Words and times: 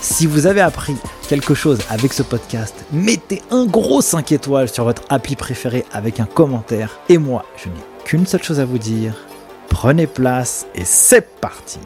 Si 0.00 0.26
vous 0.26 0.46
avez 0.46 0.60
appris 0.60 0.96
quelque 1.28 1.54
chose 1.54 1.80
avec 1.90 2.12
ce 2.12 2.22
podcast, 2.22 2.74
mettez 2.92 3.42
un 3.50 3.66
gros 3.66 4.00
5 4.00 4.30
étoiles 4.30 4.68
sur 4.68 4.84
votre 4.84 5.02
appli 5.08 5.34
préféré 5.34 5.84
avec 5.92 6.20
un 6.20 6.24
commentaire. 6.24 7.00
Et 7.08 7.18
moi, 7.18 7.44
je 7.56 7.68
n'ai 7.68 7.74
qu'une 8.04 8.26
seule 8.26 8.42
chose 8.42 8.60
à 8.60 8.64
vous 8.64 8.78
dire. 8.78 9.14
Prenez 9.68 10.06
place 10.06 10.66
et 10.74 10.84
c'est 10.84 11.28
parti 11.40 11.80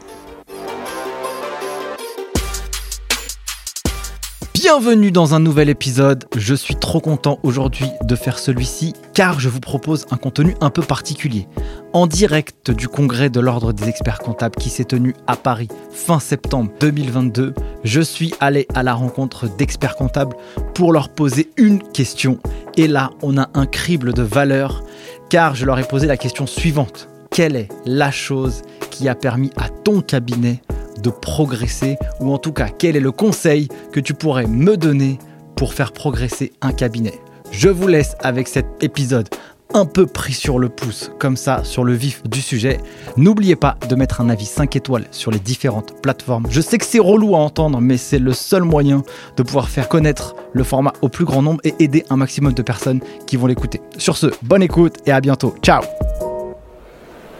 Bienvenue 4.63 5.11
dans 5.11 5.35
un 5.35 5.41
nouvel 5.41 5.67
épisode. 5.67 6.23
Je 6.37 6.55
suis 6.55 6.77
trop 6.77 7.01
content 7.01 7.37
aujourd'hui 7.43 7.87
de 8.05 8.15
faire 8.15 8.39
celui-ci 8.39 8.93
car 9.13 9.37
je 9.41 9.49
vous 9.49 9.59
propose 9.59 10.05
un 10.09 10.15
contenu 10.15 10.55
un 10.61 10.69
peu 10.69 10.81
particulier. 10.81 11.49
En 11.91 12.07
direct 12.07 12.71
du 12.71 12.87
congrès 12.87 13.29
de 13.29 13.41
l'Ordre 13.41 13.73
des 13.73 13.89
experts 13.89 14.19
comptables 14.19 14.55
qui 14.55 14.69
s'est 14.69 14.85
tenu 14.85 15.15
à 15.27 15.35
Paris 15.35 15.67
fin 15.91 16.21
septembre 16.21 16.71
2022, 16.79 17.53
je 17.83 17.99
suis 17.99 18.33
allé 18.39 18.65
à 18.73 18.83
la 18.83 18.93
rencontre 18.93 19.53
d'experts 19.53 19.97
comptables 19.97 20.37
pour 20.73 20.93
leur 20.93 21.09
poser 21.09 21.51
une 21.57 21.83
question. 21.83 22.39
Et 22.77 22.87
là, 22.87 23.09
on 23.21 23.37
a 23.37 23.49
un 23.55 23.65
crible 23.65 24.13
de 24.13 24.23
valeur 24.23 24.81
car 25.29 25.55
je 25.55 25.65
leur 25.65 25.77
ai 25.77 25.83
posé 25.83 26.07
la 26.07 26.15
question 26.15 26.47
suivante. 26.47 27.09
Quelle 27.31 27.57
est 27.57 27.67
la 27.85 28.11
chose 28.11 28.61
qui 28.91 29.09
a 29.09 29.15
permis 29.15 29.51
à 29.57 29.67
ton 29.67 29.99
cabinet 29.99 30.61
de 31.01 31.09
progresser 31.09 31.97
ou 32.19 32.33
en 32.33 32.37
tout 32.37 32.53
cas 32.53 32.67
quel 32.69 32.95
est 32.95 33.01
le 33.01 33.11
conseil 33.11 33.67
que 33.91 33.99
tu 33.99 34.13
pourrais 34.13 34.47
me 34.47 34.77
donner 34.77 35.19
pour 35.55 35.73
faire 35.73 35.91
progresser 35.91 36.51
un 36.61 36.71
cabinet? 36.71 37.19
Je 37.51 37.69
vous 37.69 37.87
laisse 37.87 38.15
avec 38.21 38.47
cet 38.47 38.65
épisode 38.81 39.29
un 39.73 39.85
peu 39.85 40.05
pris 40.05 40.33
sur 40.33 40.59
le 40.59 40.69
pouce, 40.69 41.11
comme 41.19 41.35
ça, 41.37 41.63
sur 41.63 41.83
le 41.83 41.93
vif 41.93 42.21
du 42.27 42.41
sujet. 42.41 42.79
N'oubliez 43.17 43.55
pas 43.55 43.77
de 43.89 43.95
mettre 43.95 44.21
un 44.21 44.29
avis 44.29 44.45
5 44.45 44.75
étoiles 44.75 45.07
sur 45.11 45.31
les 45.31 45.39
différentes 45.39 45.99
plateformes. 46.01 46.45
Je 46.49 46.61
sais 46.61 46.77
que 46.77 46.85
c'est 46.85 46.99
relou 46.99 47.35
à 47.35 47.39
entendre, 47.39 47.81
mais 47.81 47.97
c'est 47.97 48.19
le 48.19 48.33
seul 48.33 48.63
moyen 48.63 49.03
de 49.35 49.43
pouvoir 49.43 49.69
faire 49.69 49.89
connaître 49.89 50.35
le 50.53 50.63
format 50.63 50.93
au 51.01 51.09
plus 51.09 51.25
grand 51.25 51.41
nombre 51.41 51.59
et 51.63 51.73
aider 51.79 52.05
un 52.09 52.17
maximum 52.17 52.53
de 52.53 52.61
personnes 52.61 53.01
qui 53.25 53.35
vont 53.35 53.47
l'écouter. 53.47 53.81
Sur 53.97 54.17
ce, 54.17 54.27
bonne 54.43 54.61
écoute 54.63 54.97
et 55.05 55.11
à 55.11 55.21
bientôt. 55.21 55.55
Ciao 55.63 55.81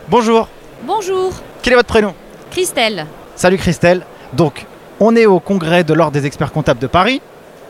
Bonjour 0.10 0.48
Bonjour, 0.86 1.32
Quel 1.62 1.74
est 1.74 1.76
votre 1.78 1.88
prénom? 1.88 2.14
Christelle. 2.52 3.06
Salut 3.36 3.58
Christelle. 3.58 4.06
Donc, 4.34 4.66
on 5.00 5.16
est 5.16 5.26
au 5.26 5.40
congrès 5.40 5.84
de 5.84 5.94
l'Ordre 5.94 6.14
des 6.14 6.26
experts 6.26 6.52
comptables 6.52 6.80
de 6.80 6.88
Paris. 6.88 7.22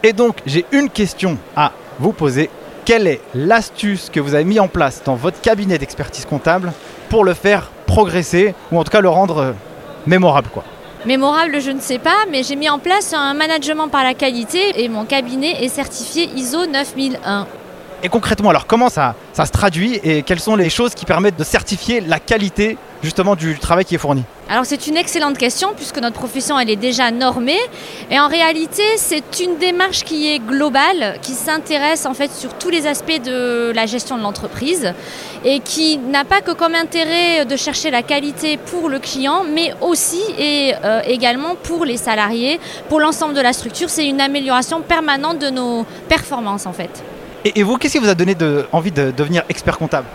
Et 0.04 0.12
donc, 0.12 0.38
j'ai 0.46 0.66
une 0.74 0.90
question 0.90 1.38
à 1.56 1.72
vous 2.00 2.12
poser. 2.12 2.50
Quelle 2.84 3.08
est 3.08 3.22
l'astuce 3.34 4.10
que 4.12 4.20
vous 4.20 4.36
avez 4.36 4.44
mis 4.44 4.60
en 4.60 4.68
place 4.68 5.02
dans 5.06 5.16
votre 5.16 5.40
cabinet 5.40 5.78
d'expertise 5.78 6.26
comptable 6.26 6.74
pour 7.10 7.24
le 7.24 7.34
faire 7.34 7.72
progresser 7.86 8.54
ou 8.72 8.80
en 8.80 8.84
tout 8.84 8.92
cas 8.92 9.00
le 9.00 9.08
rendre 9.08 9.38
euh, 9.38 9.52
mémorable 10.06 10.50
quoi? 10.50 10.66
Mémorable, 11.06 11.62
je 11.62 11.72
ne 11.72 11.80
sais 11.80 12.00
pas, 12.00 12.26
mais 12.30 12.44
j'ai 12.44 12.58
mis 12.58 12.70
en 12.70 12.80
place 12.80 13.14
un 13.14 13.34
management 13.34 13.88
par 13.88 14.04
la 14.04 14.14
qualité 14.14 14.84
et 14.84 14.90
mon 14.90 15.06
cabinet 15.06 15.64
est 15.64 15.70
certifié 15.70 16.30
ISO 16.36 16.66
9001. 16.66 17.48
Et 18.06 18.10
concrètement, 18.10 18.50
alors 18.50 18.68
comment 18.68 18.90
ça, 18.90 19.16
ça 19.32 19.46
se 19.46 19.52
traduit 19.52 19.98
et 20.04 20.24
quelles 20.24 20.42
sont 20.42 20.58
les 20.58 20.70
choses 20.70 20.94
qui 20.94 21.06
permettent 21.06 21.38
de 21.38 21.44
certifier 21.46 22.02
la 22.02 22.20
qualité 22.20 22.78
justement 23.02 23.34
du 23.34 23.58
travail 23.58 23.86
qui 23.86 23.96
est 23.96 23.98
fourni? 23.98 24.24
Alors 24.50 24.66
c'est 24.66 24.88
une 24.88 24.98
excellente 24.98 25.38
question 25.38 25.70
puisque 25.74 26.00
notre 26.00 26.18
profession 26.18 26.60
elle 26.60 26.70
est 26.70 26.76
déjà 26.76 27.12
normée 27.12 27.58
et 28.12 28.20
en 28.20 28.28
réalité 28.28 28.84
c'est 28.98 29.40
une 29.40 29.58
démarche 29.58 30.04
qui 30.04 30.28
est 30.28 30.40
globale, 30.40 31.18
qui 31.22 31.32
s'intéresse 31.32 32.06
en 32.06 32.14
fait 32.14 32.30
sur 32.34 32.54
tous 32.56 32.70
les 32.70 32.88
aspects 32.88 33.22
de 33.24 33.72
la 33.74 33.86
gestion 33.86 34.18
de 34.18 34.22
l'entreprise 34.22 34.94
et 35.46 35.62
qui 35.62 35.98
n'a 35.98 36.26
pas 36.26 36.42
que 36.42 36.52
comme 36.52 36.76
intérêt 36.76 37.46
de 37.46 37.56
chercher 37.56 37.90
la 37.90 38.02
qualité 38.02 38.58
pour 38.58 38.90
le 38.90 39.00
client 39.00 39.46
mais 39.50 39.74
aussi 39.80 40.22
et 40.38 40.74
euh, 40.84 41.00
également 41.08 41.56
pour 41.56 41.86
les 41.86 41.98
salariés, 41.98 42.60
pour 42.90 43.00
l'ensemble 43.00 43.34
de 43.34 43.42
la 43.42 43.54
structure. 43.54 43.90
C'est 43.90 44.06
une 44.06 44.20
amélioration 44.20 44.82
permanente 44.82 45.40
de 45.40 45.50
nos 45.50 45.86
performances 46.10 46.66
en 46.66 46.74
fait. 46.74 47.02
Et, 47.46 47.60
et 47.60 47.64
vous, 47.64 47.78
qu'est-ce 47.78 47.94
qui 47.94 48.00
vous 48.00 48.10
a 48.10 48.16
donné 48.16 48.36
de- 48.36 48.66
envie 48.72 48.92
de 48.92 49.12
devenir 49.12 49.44
expert 49.50 49.78
comptable 49.78 50.08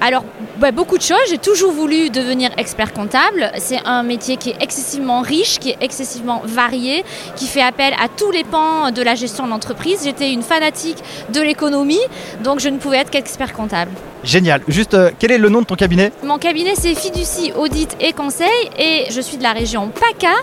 Alors, 0.00 0.24
bah, 0.58 0.70
beaucoup 0.70 0.96
de 0.98 1.02
choses. 1.02 1.16
J'ai 1.30 1.38
toujours 1.38 1.72
voulu 1.72 2.10
devenir 2.10 2.50
expert 2.56 2.92
comptable. 2.92 3.50
C'est 3.58 3.80
un 3.84 4.02
métier 4.02 4.36
qui 4.36 4.50
est 4.50 4.56
excessivement 4.60 5.20
riche, 5.22 5.58
qui 5.58 5.70
est 5.70 5.78
excessivement 5.80 6.42
varié, 6.44 7.04
qui 7.36 7.46
fait 7.46 7.62
appel 7.62 7.94
à 7.94 8.08
tous 8.08 8.30
les 8.30 8.44
pans 8.44 8.90
de 8.90 9.02
la 9.02 9.14
gestion 9.14 9.44
de 9.46 9.50
l'entreprise. 9.50 10.00
J'étais 10.04 10.30
une 10.32 10.42
fanatique 10.42 10.98
de 11.32 11.40
l'économie, 11.40 11.98
donc 12.44 12.60
je 12.60 12.68
ne 12.68 12.78
pouvais 12.78 12.98
être 12.98 13.10
qu'expert 13.10 13.52
comptable. 13.54 13.90
Génial. 14.24 14.60
Juste, 14.68 14.94
euh, 14.94 15.10
quel 15.18 15.30
est 15.30 15.38
le 15.38 15.48
nom 15.48 15.60
de 15.60 15.66
ton 15.66 15.76
cabinet 15.76 16.12
Mon 16.24 16.38
cabinet, 16.38 16.74
c'est 16.76 16.94
Fiducie 16.94 17.52
Audit 17.56 17.96
et 18.00 18.12
Conseil, 18.12 18.48
et 18.76 19.04
je 19.10 19.20
suis 19.20 19.36
de 19.36 19.42
la 19.44 19.52
région 19.52 19.88
PACA, 19.88 20.34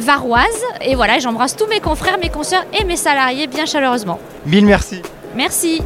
varoise. 0.00 0.62
Et 0.80 0.94
voilà, 0.94 1.18
j'embrasse 1.18 1.54
tous 1.56 1.66
mes 1.66 1.80
confrères, 1.80 2.18
mes 2.18 2.28
consoeurs 2.30 2.64
et 2.78 2.84
mes 2.84 2.96
salariés 2.96 3.46
bien 3.48 3.66
chaleureusement. 3.66 4.18
Mille 4.46 4.64
merci. 4.66 5.02
Merci. 5.36 5.82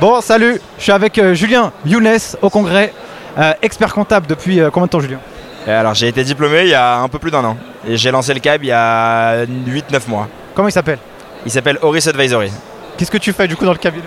Bon, 0.00 0.20
salut, 0.20 0.60
je 0.78 0.82
suis 0.82 0.92
avec 0.92 1.18
euh, 1.18 1.34
Julien 1.34 1.72
Younes 1.84 2.18
au 2.40 2.50
congrès, 2.50 2.92
euh, 3.38 3.52
expert 3.62 3.92
comptable 3.92 4.26
depuis 4.26 4.60
euh, 4.60 4.70
combien 4.70 4.86
de 4.86 4.90
temps, 4.90 5.00
Julien? 5.00 5.18
Et 5.66 5.70
alors 5.70 5.94
j'ai 5.94 6.08
été 6.08 6.24
diplômé 6.24 6.62
il 6.62 6.68
y 6.68 6.74
a 6.74 6.98
un 6.98 7.08
peu 7.08 7.18
plus 7.18 7.30
d'un 7.30 7.44
an. 7.44 7.56
Et 7.86 7.96
j'ai 7.96 8.10
lancé 8.10 8.34
le 8.34 8.40
cab 8.40 8.62
il 8.62 8.68
y 8.68 8.72
a 8.72 9.44
8-9 9.44 10.08
mois. 10.08 10.28
Comment 10.54 10.68
il 10.68 10.72
s'appelle? 10.72 10.98
Il 11.44 11.50
s'appelle 11.50 11.78
Horis 11.82 12.06
Advisory. 12.06 12.50
Qu'est-ce 12.96 13.10
que 13.10 13.18
tu 13.18 13.32
fais 13.32 13.48
du 13.48 13.56
coup 13.56 13.64
dans 13.64 13.72
le 13.72 13.78
cabinet? 13.78 14.04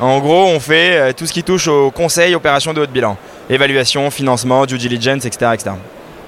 En 0.00 0.18
gros, 0.20 0.46
on 0.46 0.60
fait 0.60 0.96
euh, 0.96 1.12
tout 1.14 1.26
ce 1.26 1.32
qui 1.32 1.42
touche 1.42 1.68
au 1.68 1.90
conseil, 1.90 2.34
opération 2.34 2.72
de 2.74 2.80
haut 2.80 2.86
de 2.86 2.90
bilan. 2.92 3.16
Évaluation, 3.48 4.10
financement, 4.10 4.66
due 4.66 4.78
diligence, 4.78 5.24
etc. 5.24 5.52
etc. 5.54 5.70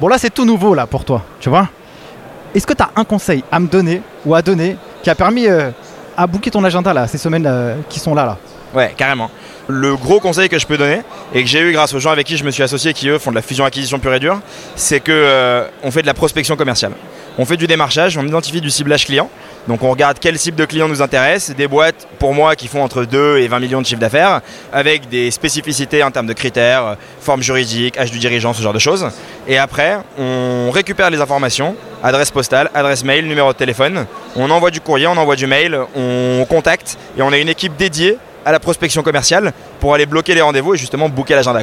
Bon, 0.00 0.08
là, 0.08 0.16
c'est 0.18 0.32
tout 0.32 0.44
nouveau 0.44 0.74
là 0.74 0.86
pour 0.86 1.04
toi, 1.04 1.22
tu 1.40 1.48
vois? 1.48 1.68
Est-ce 2.54 2.66
que 2.66 2.72
tu 2.72 2.82
as 2.82 2.90
un 2.96 3.04
conseil 3.04 3.44
à 3.50 3.60
me 3.60 3.66
donner 3.66 4.02
ou 4.24 4.34
à 4.34 4.42
donner 4.42 4.76
qui 5.02 5.10
a 5.10 5.14
permis 5.14 5.46
euh, 5.46 5.70
à 6.16 6.26
booker 6.26 6.50
ton 6.50 6.64
agenda 6.64 6.92
là, 6.92 7.06
ces 7.06 7.18
semaines 7.18 7.46
euh, 7.46 7.76
qui 7.88 8.00
sont 8.00 8.14
là 8.14 8.24
là? 8.24 8.36
Ouais, 8.74 8.92
carrément. 8.96 9.30
Le 9.66 9.96
gros 9.96 10.20
conseil 10.20 10.48
que 10.48 10.58
je 10.58 10.66
peux 10.66 10.78
donner, 10.78 11.02
et 11.34 11.42
que 11.42 11.48
j'ai 11.48 11.60
eu 11.60 11.72
grâce 11.72 11.92
aux 11.94 11.98
gens 11.98 12.10
avec 12.10 12.26
qui 12.26 12.36
je 12.36 12.44
me 12.44 12.50
suis 12.50 12.62
associé, 12.62 12.92
qui 12.94 13.08
eux 13.08 13.18
font 13.18 13.30
de 13.30 13.36
la 13.36 13.42
fusion-acquisition 13.42 13.98
pure 13.98 14.14
et 14.14 14.20
dure, 14.20 14.40
c'est 14.76 15.00
que 15.00 15.12
euh, 15.12 15.66
on 15.82 15.90
fait 15.90 16.02
de 16.02 16.06
la 16.06 16.14
prospection 16.14 16.56
commerciale. 16.56 16.92
On 17.38 17.44
fait 17.44 17.56
du 17.56 17.66
démarchage, 17.66 18.16
on 18.16 18.26
identifie 18.26 18.60
du 18.60 18.70
ciblage 18.70 19.04
client. 19.04 19.28
Donc 19.68 19.82
on 19.82 19.90
regarde 19.90 20.16
quel 20.18 20.38
type 20.38 20.54
de 20.54 20.64
client 20.64 20.88
nous 20.88 21.02
intéresse, 21.02 21.50
des 21.50 21.68
boîtes 21.68 22.08
pour 22.18 22.32
moi 22.32 22.56
qui 22.56 22.68
font 22.68 22.82
entre 22.82 23.04
2 23.04 23.36
et 23.36 23.48
20 23.48 23.60
millions 23.60 23.82
de 23.82 23.86
chiffres 23.86 24.00
d'affaires, 24.00 24.40
avec 24.72 25.10
des 25.10 25.30
spécificités 25.30 26.02
en 26.02 26.10
termes 26.10 26.26
de 26.26 26.32
critères, 26.32 26.86
euh, 26.86 26.94
forme 27.20 27.42
juridique, 27.42 27.98
âge 27.98 28.10
du 28.10 28.18
dirigeant, 28.18 28.54
ce 28.54 28.62
genre 28.62 28.72
de 28.72 28.78
choses. 28.78 29.06
Et 29.46 29.58
après, 29.58 29.98
on 30.18 30.70
récupère 30.70 31.10
les 31.10 31.20
informations, 31.20 31.76
adresse 32.02 32.30
postale, 32.30 32.70
adresse 32.72 33.04
mail, 33.04 33.26
numéro 33.26 33.52
de 33.52 33.58
téléphone, 33.58 34.06
on 34.36 34.48
envoie 34.50 34.70
du 34.70 34.80
courrier, 34.80 35.06
on 35.06 35.18
envoie 35.18 35.36
du 35.36 35.46
mail, 35.46 35.78
on 35.94 36.46
contacte 36.48 36.96
et 37.18 37.20
on 37.20 37.30
a 37.30 37.36
une 37.36 37.50
équipe 37.50 37.76
dédiée 37.76 38.16
à 38.46 38.52
la 38.52 38.60
prospection 38.60 39.02
commerciale 39.02 39.52
pour 39.80 39.92
aller 39.92 40.06
bloquer 40.06 40.34
les 40.34 40.40
rendez-vous 40.40 40.74
et 40.74 40.78
justement 40.78 41.10
booker 41.10 41.34
l'agenda. 41.34 41.62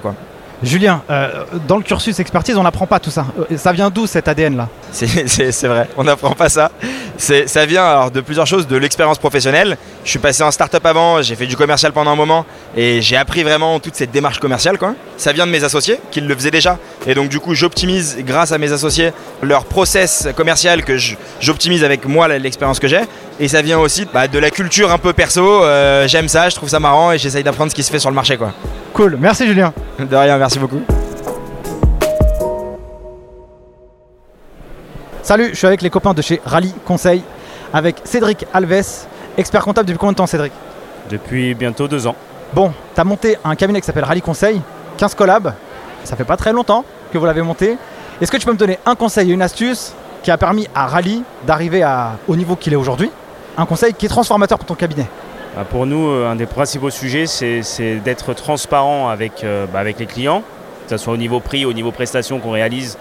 Julien, 0.66 1.02
euh, 1.10 1.44
dans 1.68 1.78
le 1.78 1.84
cursus 1.84 2.20
expertise, 2.20 2.58
on 2.58 2.64
n'apprend 2.64 2.88
pas 2.88 3.00
tout 3.00 3.12
ça. 3.12 3.26
Euh, 3.52 3.58
Ça 3.58 3.72
vient 3.72 3.90
d'où 3.90 4.08
cet 4.08 4.28
ADN 4.28 4.58
là? 4.58 4.68
C'est- 4.92 5.68
vrai, 5.68 5.88
on 5.98 6.04
n'apprend 6.04 6.32
pas 6.32 6.50
ça. 6.50 6.72
Ça 7.18 7.66
vient 7.66 7.84
alors 7.86 8.12
de 8.12 8.20
plusieurs 8.22 8.48
choses, 8.48 8.66
de 8.68 8.76
l'expérience 8.76 9.18
professionnelle. 9.20 9.78
Je 10.04 10.10
suis 10.10 10.20
passé 10.20 10.44
en 10.44 10.52
start-up 10.52 10.86
avant, 10.86 11.22
j'ai 11.22 11.36
fait 11.36 11.46
du 11.48 11.56
commercial 11.56 11.92
pendant 11.92 12.12
un 12.12 12.16
moment 12.16 12.46
et 12.76 13.02
j'ai 13.02 13.16
appris 13.18 13.44
vraiment 13.44 13.80
toute 13.80 13.96
cette 13.96 14.12
démarche 14.12 14.40
commerciale. 14.40 14.78
Quoi. 14.78 14.96
Ça 15.18 15.32
vient 15.34 15.46
de 15.46 15.52
mes 15.52 15.64
associés 15.64 16.00
qui 16.12 16.22
le 16.22 16.36
faisaient 16.36 16.52
déjà. 16.52 16.78
Et 17.08 17.14
donc 17.14 17.30
du 17.30 17.40
coup, 17.40 17.54
j'optimise 17.54 18.18
grâce 18.20 18.52
à 18.52 18.58
mes 18.58 18.72
associés 18.72 19.12
leur 19.42 19.66
process 19.66 20.28
commercial 20.36 20.84
que 20.84 20.98
j'optimise 21.40 21.84
avec 21.84 22.06
moi 22.06 22.28
l'expérience 22.28 22.80
que 22.80 22.88
j'ai. 22.88 23.02
Et 23.40 23.48
ça 23.48 23.62
vient 23.62 23.80
aussi 23.80 24.06
bah, 24.14 24.28
de 24.28 24.40
la 24.40 24.50
culture 24.50 24.92
un 24.92 24.98
peu 24.98 25.14
perso. 25.14 25.64
Euh, 25.64 26.08
J'aime 26.08 26.28
ça, 26.28 26.50
je 26.50 26.56
trouve 26.56 26.70
ça 26.70 26.80
marrant 26.80 27.12
et 27.12 27.18
j'essaye 27.18 27.44
d'apprendre 27.44 27.70
ce 27.72 27.76
qui 27.76 27.84
se 27.84 27.92
fait 27.92 28.00
sur 28.00 28.10
le 28.10 28.16
marché. 28.16 28.38
Cool, 28.96 29.18
merci 29.20 29.46
Julien. 29.46 29.74
De 30.00 30.16
rien, 30.16 30.38
merci 30.38 30.58
beaucoup. 30.58 30.80
Salut, 35.22 35.50
je 35.50 35.56
suis 35.56 35.68
avec 35.68 35.82
les 35.82 35.90
copains 35.90 36.14
de 36.14 36.22
chez 36.22 36.42
Rally 36.46 36.74
Conseil, 36.86 37.22
avec 37.74 37.98
Cédric 38.06 38.46
Alves, 38.54 39.06
expert 39.38 39.66
comptable 39.66 39.90
depuis 39.90 39.98
combien 39.98 40.14
de 40.14 40.18
temps 40.18 40.28
Cédric? 40.28 40.54
Depuis 41.10 41.54
bientôt 41.56 41.90
deux 41.90 42.08
ans. 42.08 42.16
Bon, 42.54 42.72
tu 42.94 43.02
as 43.02 43.04
monté 43.04 43.38
un 43.44 43.54
cabinet 43.56 43.82
qui 43.82 43.86
s'appelle 43.86 44.06
Rally 44.06 44.22
Conseil, 44.22 44.62
15 44.96 45.14
collabs, 45.14 45.54
ça 46.06 46.16
fait 46.16 46.24
pas 46.24 46.38
très 46.38 46.54
longtemps 46.54 46.86
que 47.12 47.18
vous 47.18 47.26
l'avez 47.26 47.42
monté. 47.42 47.78
Est-ce 48.22 48.32
que 48.32 48.38
tu 48.38 48.46
peux 48.46 48.54
me 48.54 48.58
donner 48.58 48.80
un 48.86 48.96
conseil 48.96 49.30
et 49.30 49.34
une 49.34 49.42
astuce 49.42 49.94
qui 50.24 50.32
a 50.32 50.38
permis 50.38 50.70
à 50.74 50.88
Rally 50.88 51.22
d'arriver 51.46 51.86
au 52.30 52.38
niveau 52.38 52.56
qu'il 52.56 52.72
est 52.72 52.78
aujourd'hui? 52.78 53.12
Un 53.58 53.66
conseil 53.66 53.94
qui 53.94 54.06
est 54.06 54.10
transformateur 54.10 54.58
pour 54.58 54.68
ton 54.68 54.76
cabinet 54.76 55.08
pour 55.64 55.86
nous, 55.86 56.10
euh, 56.10 56.30
un 56.30 56.36
des 56.36 56.46
principaux 56.46 56.90
sujets, 56.90 57.28
c'est 57.28 57.96
d'être 58.04 58.34
transparent 58.34 59.08
avec, 59.08 59.44
euh, 59.44 59.66
bah, 59.72 59.80
avec 59.80 60.00
les 60.00 60.06
clients, 60.06 60.44
que 60.86 60.90
ce 60.90 60.98
soit 60.98 61.14
au 61.14 61.18
niveau 61.18 61.40
prix, 61.40 61.66
au 61.66 61.72
niveau 61.72 61.92
prestation 61.92 62.40
qu'on 62.40 62.52
réalise, 62.52 62.98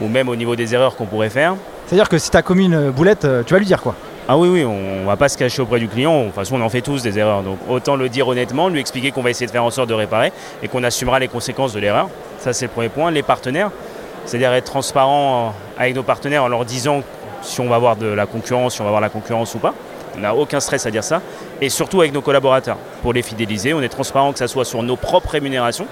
ou 0.00 0.08
même 0.08 0.28
au 0.28 0.36
niveau 0.36 0.56
des 0.56 0.74
erreurs 0.74 0.96
qu'on 0.96 1.04
pourrait 1.04 1.30
faire. 1.30 1.56
C'est-à-dire 1.86 2.08
que 2.08 2.16
si 2.16 2.30
tu 2.30 2.36
as 2.36 2.42
commis 2.42 2.66
une 2.66 2.90
boulette, 2.90 3.26
euh, 3.26 3.42
tu 3.42 3.52
vas 3.52 3.58
lui 3.58 3.66
dire 3.66 3.82
quoi 3.82 3.94
ah 4.28 4.38
oui, 4.38 4.48
oui, 4.48 4.64
on 4.64 5.00
ne 5.00 5.06
va 5.06 5.16
pas 5.16 5.28
se 5.28 5.36
cacher 5.36 5.60
auprès 5.60 5.80
du 5.80 5.88
client. 5.88 6.20
De 6.20 6.26
toute 6.26 6.36
façon, 6.36 6.54
on 6.54 6.64
en 6.64 6.68
fait 6.68 6.82
tous 6.82 7.02
des 7.02 7.18
erreurs. 7.18 7.42
Donc 7.42 7.58
autant 7.68 7.96
le 7.96 8.08
dire 8.08 8.28
honnêtement, 8.28 8.68
lui 8.68 8.78
expliquer 8.78 9.10
qu'on 9.10 9.22
va 9.22 9.30
essayer 9.30 9.46
de 9.46 9.50
faire 9.50 9.64
en 9.64 9.72
sorte 9.72 9.88
de 9.88 9.94
réparer 9.94 10.32
et 10.62 10.68
qu'on 10.68 10.84
assumera 10.84 11.18
les 11.18 11.26
conséquences 11.26 11.72
de 11.72 11.80
l'erreur. 11.80 12.08
Ça, 12.38 12.52
c'est 12.52 12.66
le 12.66 12.70
premier 12.70 12.90
point. 12.90 13.10
Les 13.10 13.24
partenaires, 13.24 13.72
c'est-à-dire 14.26 14.52
être 14.52 14.70
transparent 14.70 15.52
avec 15.76 15.96
nos 15.96 16.04
partenaires 16.04 16.44
en 16.44 16.48
leur 16.48 16.64
disant 16.64 17.02
si 17.42 17.60
on 17.60 17.68
va 17.68 17.74
avoir 17.74 17.96
de 17.96 18.06
la 18.06 18.26
concurrence, 18.26 18.74
si 18.74 18.80
on 18.80 18.84
va 18.84 18.90
avoir 18.90 19.00
la 19.00 19.08
concurrence 19.08 19.52
ou 19.56 19.58
pas. 19.58 19.74
On 20.16 20.20
n'a 20.20 20.34
aucun 20.34 20.60
stress 20.60 20.86
à 20.86 20.92
dire 20.92 21.02
ça. 21.02 21.20
Et 21.60 21.68
surtout 21.68 22.00
avec 22.00 22.12
nos 22.12 22.22
collaborateurs. 22.22 22.76
Pour 23.02 23.12
les 23.12 23.22
fidéliser, 23.22 23.74
on 23.74 23.82
est 23.82 23.88
transparent 23.88 24.32
que 24.32 24.38
ce 24.38 24.46
soit 24.46 24.64
sur 24.64 24.82
nos 24.82 24.96
propres 24.96 25.30
rémunérations, 25.30 25.86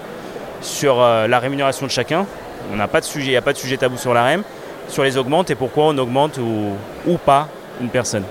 sur 0.60 1.00
euh, 1.00 1.26
la 1.26 1.38
rémunération 1.38 1.86
de 1.86 1.90
chacun. 1.90 2.26
On 2.72 2.76
n'a 2.76 2.88
pas 2.88 3.00
de 3.00 3.04
sujet, 3.04 3.26
il 3.26 3.30
n'y 3.30 3.36
a 3.36 3.42
pas 3.42 3.52
de 3.52 3.58
sujet 3.58 3.76
tabou 3.76 3.96
sur 3.96 4.14
la 4.14 4.24
REM, 4.24 4.42
sur 4.88 5.04
les 5.04 5.16
augmentes 5.16 5.50
et 5.50 5.54
pourquoi 5.54 5.84
on 5.84 5.98
augmente 5.98 6.38
ou, 6.38 6.72
ou 7.06 7.18
pas 7.18 7.48
une 7.80 7.88
personne. 7.88 8.24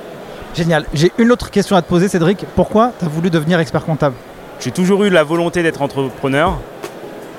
Génial. 0.55 0.85
J'ai 0.93 1.11
une 1.17 1.31
autre 1.31 1.51
question 1.51 1.75
à 1.75 1.81
te 1.81 1.87
poser, 1.87 2.07
Cédric. 2.07 2.45
Pourquoi 2.55 2.91
tu 2.97 3.05
as 3.05 3.07
voulu 3.07 3.29
devenir 3.29 3.59
expert 3.59 3.85
comptable? 3.85 4.15
J'ai 4.59 4.71
toujours 4.71 5.03
eu 5.03 5.09
la 5.09 5.23
volonté 5.23 5.61
d'être 5.61 5.83
entrepreneur. 5.83 6.57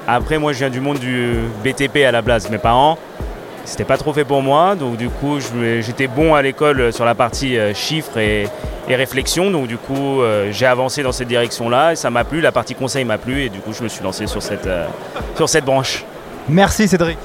Après, 0.07 0.39
moi, 0.39 0.53
je 0.53 0.59
viens 0.59 0.71
du 0.71 0.81
monde 0.81 0.99
du 0.99 1.35
BTP 1.65 2.05
à 2.07 2.13
la 2.13 2.23
base. 2.23 2.49
Mes 2.49 2.59
parents, 2.59 2.97
c'était 3.65 3.85
pas 3.85 3.97
trop 3.97 4.13
fait 4.13 4.25
pour 4.25 4.43
moi. 4.43 4.75
Donc, 4.75 4.97
du 4.97 5.09
coup, 5.09 5.39
j'étais 5.81 6.07
bon 6.07 6.35
à 6.35 6.43
l'école 6.43 6.93
sur 6.93 7.05
la 7.05 7.15
partie 7.15 7.59
euh, 7.59 7.75
chiffres 7.75 8.19
et, 8.19 8.49
réflexion. 8.89 9.51
Donc, 9.51 9.67
du 9.67 9.77
coup, 9.77 10.23
euh, 10.23 10.51
j'ai 10.51 10.67
avancé 10.67 11.03
dans 11.03 11.13
cette 11.13 11.29
direction-là 11.29 11.93
et 11.93 11.97
ça 11.97 12.11
m'a 12.11 12.25
plu. 12.25 12.41
La 12.41 12.53
partie 12.53 12.75
conseil 12.75 13.05
m'a 13.05 13.19
plu 13.19 13.43
et 13.43 13.49
du 13.51 13.61
coup, 13.61 13.73
je 13.73 13.83
me 13.83 13.89
suis 13.89 14.03
lancé 14.03 14.27
sur 14.27 14.43
cette, 14.43 14.67
euh, 14.67 14.87
sur 15.37 15.49
cette 15.49 15.65
branche. 15.65 16.05
Merci, 16.49 16.89
Cédric. 16.89 17.19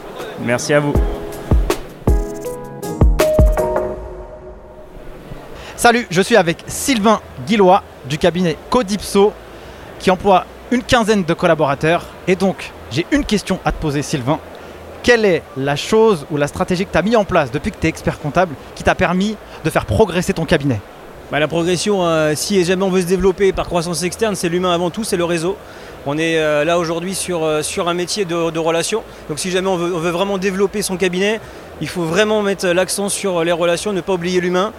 Merci 0.44 0.74
à 0.74 0.80
vous. 0.82 0.94
Salut, 5.78 6.08
je 6.10 6.22
suis 6.22 6.38
avec 6.38 6.64
Sylvain 6.68 7.20
Guillois 7.46 7.84
du 8.06 8.18
cabinet 8.18 8.58
Codipso 8.70 9.34
qui 10.00 10.12
emploie 10.12 10.46
une 10.72 10.84
quinzaine 10.84 11.24
de 11.24 11.34
collaborateurs. 11.34 12.06
Et 12.28 12.36
donc, 12.36 12.72
j'ai 12.92 13.06
une 13.12 13.24
question 13.24 13.60
à 13.64 13.72
te 13.72 13.82
poser, 13.82 14.02
Sylvain. 14.02 14.40
Quelle 15.04 15.26
est 15.26 15.44
la 15.58 15.76
chose 15.76 16.26
ou 16.32 16.38
la 16.38 16.48
stratégie 16.48 16.86
que 16.86 16.92
tu 16.94 16.98
as 16.98 17.02
mis 17.02 17.18
en 17.18 17.26
place 17.26 17.52
depuis 17.52 17.72
que 17.72 17.78
tu 17.78 17.88
es 17.88 17.90
expert 17.90 18.20
comptable 18.20 18.56
qui 18.74 18.84
t'a 18.84 18.96
permis 18.96 19.36
de 19.66 19.70
faire 19.70 19.86
progresser 19.86 20.32
ton 20.32 20.46
cabinet? 20.46 20.80
Bah, 21.30 21.40
La 21.40 21.50
progression, 21.50 22.06
euh, 22.06 22.32
si 22.36 22.64
jamais 22.64 22.84
on 22.84 22.90
veut 22.90 23.02
se 23.02 23.06
développer 23.06 23.52
par 23.52 23.66
croissance 23.66 24.04
externe, 24.04 24.36
c'est 24.36 24.48
l'humain 24.48 24.74
avant 24.74 24.92
tout, 24.92 25.04
c'est 25.04 25.18
le 25.18 25.26
réseau. 25.26 25.58
On 26.06 26.18
est 26.18 26.38
euh, 26.38 26.64
là 26.64 26.80
aujourd'hui 26.80 27.16
sur, 27.16 27.44
euh, 27.44 27.62
sur 27.62 27.90
un 27.90 27.94
métier 27.94 28.24
de, 28.24 28.50
de 28.50 28.60
relation. 28.60 29.04
Donc 29.28 29.40
si 29.40 29.52
jamais 29.52 29.68
on 29.68 29.76
veut, 29.76 29.94
on 29.94 30.00
veut 30.00 30.10
vraiment 30.10 30.38
développer 30.38 30.82
son 30.82 30.96
cabinet, 30.96 31.42
il 31.82 31.90
faut 31.90 32.04
vraiment 32.04 32.42
mettre 32.42 32.68
l'accent 32.68 33.10
sur 33.10 33.44
les 33.44 33.52
relations, 33.52 33.92
ne 33.92 34.00
pas 34.00 34.14
oublier 34.14 34.40
l'humain 34.40 34.72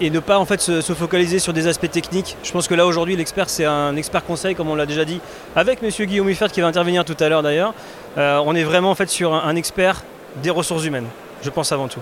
et 0.00 0.10
ne 0.10 0.18
pas 0.18 0.38
en 0.38 0.44
fait 0.46 0.60
se, 0.60 0.80
focaliser 0.80 1.38
sur 1.38 1.52
des 1.52 1.66
aspects 1.66 1.90
techniques. 1.90 2.36
Je 2.42 2.50
pense 2.52 2.66
que 2.66 2.74
là 2.74 2.86
aujourd'hui 2.86 3.16
l'expert 3.16 3.50
c'est 3.50 3.66
un 3.66 3.96
expert 3.96 4.24
conseil 4.24 4.54
comme 4.54 4.70
on 4.70 4.74
l'a 4.74 4.86
déjà 4.86 5.04
dit 5.04 5.20
avec 5.54 5.82
Monsieur 5.82 6.06
Guillaume 6.06 6.28
Huffert 6.28 6.50
qui 6.50 6.60
va 6.60 6.66
intervenir 6.66 7.04
tout 7.04 7.16
à 7.20 7.28
l'heure 7.28 7.42
d'ailleurs. 7.42 7.74
Euh, 8.18 8.42
on 8.44 8.54
est 8.54 8.64
vraiment 8.64 8.90
en 8.90 8.94
fait 8.94 9.08
sur 9.08 9.34
un, 9.34 9.56
expert 9.56 10.02
des 10.42 10.50
ressources 10.50 10.84
humaines, 10.84 11.06
je 11.42 11.50
pense 11.50 11.72
avant 11.72 11.88
tout. 11.88 12.00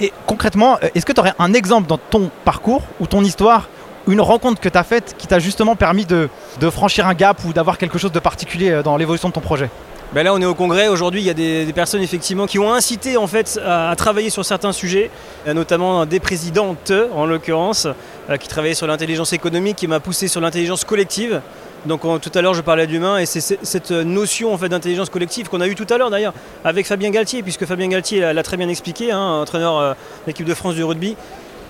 Et 0.00 0.12
concrètement, 0.26 0.78
euh, 0.82 0.88
est-ce 0.94 1.06
que 1.06 1.12
tu 1.12 1.20
aurais 1.20 1.34
un 1.38 1.52
exemple 1.52 1.88
dans 1.88 1.98
ton 1.98 2.30
parcours 2.44 2.82
ou 3.00 3.06
ton 3.06 3.22
histoire 3.22 3.68
une 4.08 4.20
rencontre 4.20 4.60
que 4.60 4.68
tu 4.68 4.78
as 4.78 4.82
faite 4.82 5.14
qui 5.16 5.28
t'a 5.28 5.38
justement 5.38 5.76
permis 5.76 6.04
de 6.06 6.28
franchir 6.70 7.06
un 7.06 7.14
gap 7.14 7.44
ou 7.44 7.52
d'avoir 7.52 7.78
quelque 7.78 7.98
chose 7.98 8.10
de 8.10 8.18
particulier 8.18 8.70
euh, 8.70 8.82
dans 8.82 8.96
l'évolution 8.96 9.28
de 9.28 9.34
ton 9.34 9.40
projet? 9.40 9.70
Ben 10.12 10.24
là, 10.24 10.34
on 10.34 10.40
est 10.42 10.46
au 10.46 10.54
congrès. 10.54 10.88
Aujourd'hui, 10.88 11.22
il 11.22 11.26
y 11.26 11.30
a 11.30 11.34
des, 11.34 11.72
personnes 11.72 12.02
effectivement 12.02 12.46
qui 12.46 12.58
ont 12.58 12.70
incité 12.70 13.16
en 13.16 13.26
fait 13.26 13.58
à, 13.64 13.94
travailler 13.96 14.28
sur 14.28 14.44
certains 14.44 14.72
sujets, 14.72 15.10
notamment 15.46 16.04
des 16.04 16.20
présidentes 16.20 16.92
en 17.14 17.24
l'occurrence, 17.24 17.88
euh, 18.28 18.36
qui 18.36 18.46
travaillaient 18.46 18.74
sur 18.74 18.86
l'intelligence 18.86 19.32
économique, 19.32 19.76
qui 19.76 19.86
m'a 19.86 20.00
poussé 20.00 20.28
sur 20.28 20.42
l'intelligence 20.42 20.84
collective. 20.84 21.40
Donc 21.86 22.02
tout 22.20 22.30
à 22.34 22.42
l'heure, 22.42 22.54
je 22.54 22.60
parlais 22.60 22.86
d'humain 22.86 23.18
et 23.18 23.26
c'est 23.26 23.40
cette 23.40 23.90
notion 23.90 24.56
fait 24.56 24.68
d'intelligence 24.68 25.10
collective 25.10 25.48
qu'on 25.48 25.60
a 25.60 25.66
eu 25.66 25.74
tout 25.74 25.86
à 25.90 25.98
l'heure 25.98 26.10
d'ailleurs 26.10 26.34
avec 26.64 26.86
Fabien 26.86 27.10
Galtier, 27.10 27.42
puisque 27.42 27.66
Fabien 27.66 27.88
Galtier 27.88 28.32
l'a 28.32 28.42
très 28.42 28.56
bien 28.56 28.68
expliqué, 28.68 29.10
hein, 29.10 29.40
entraîneur 29.42 29.78
euh, 29.78 29.92
de 29.92 30.28
l'équipe 30.28 30.46
de 30.46 30.54
France 30.54 30.74
du 30.74 30.84
rugby 30.84 31.16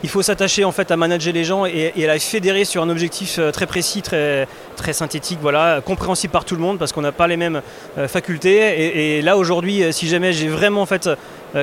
il 0.04 0.08
faut 0.08 0.20
s'attacher 0.20 0.64
en 0.64 0.72
fait 0.72 0.90
à 0.90 0.96
manager 0.96 1.32
les 1.32 1.44
gens 1.44 1.64
et, 1.64 1.92
à 1.96 2.06
la 2.08 2.18
fédérer 2.18 2.64
sur 2.64 2.82
un 2.82 2.88
objectif 2.88 3.38
euh, 3.38 3.52
très 3.52 3.66
précis, 3.66 4.02
très, 4.02 4.48
synthétique, 4.92 5.38
voilà, 5.40 5.80
compréhensible 5.80 6.32
par 6.32 6.44
tout 6.44 6.56
le 6.56 6.60
monde 6.60 6.76
parce 6.76 6.90
qu'on 6.90 7.02
n'a 7.02 7.12
pas 7.12 7.28
les 7.28 7.36
mêmes 7.36 7.62
euh, 7.98 8.08
facultés. 8.08 9.18
Et, 9.18 9.22
là 9.22 9.36
aujourd'hui, 9.36 9.84
si 9.92 10.08
jamais 10.08 10.32
j'ai 10.32 10.48
vraiment 10.48 10.82
en 10.82 10.86
fait 10.86 11.08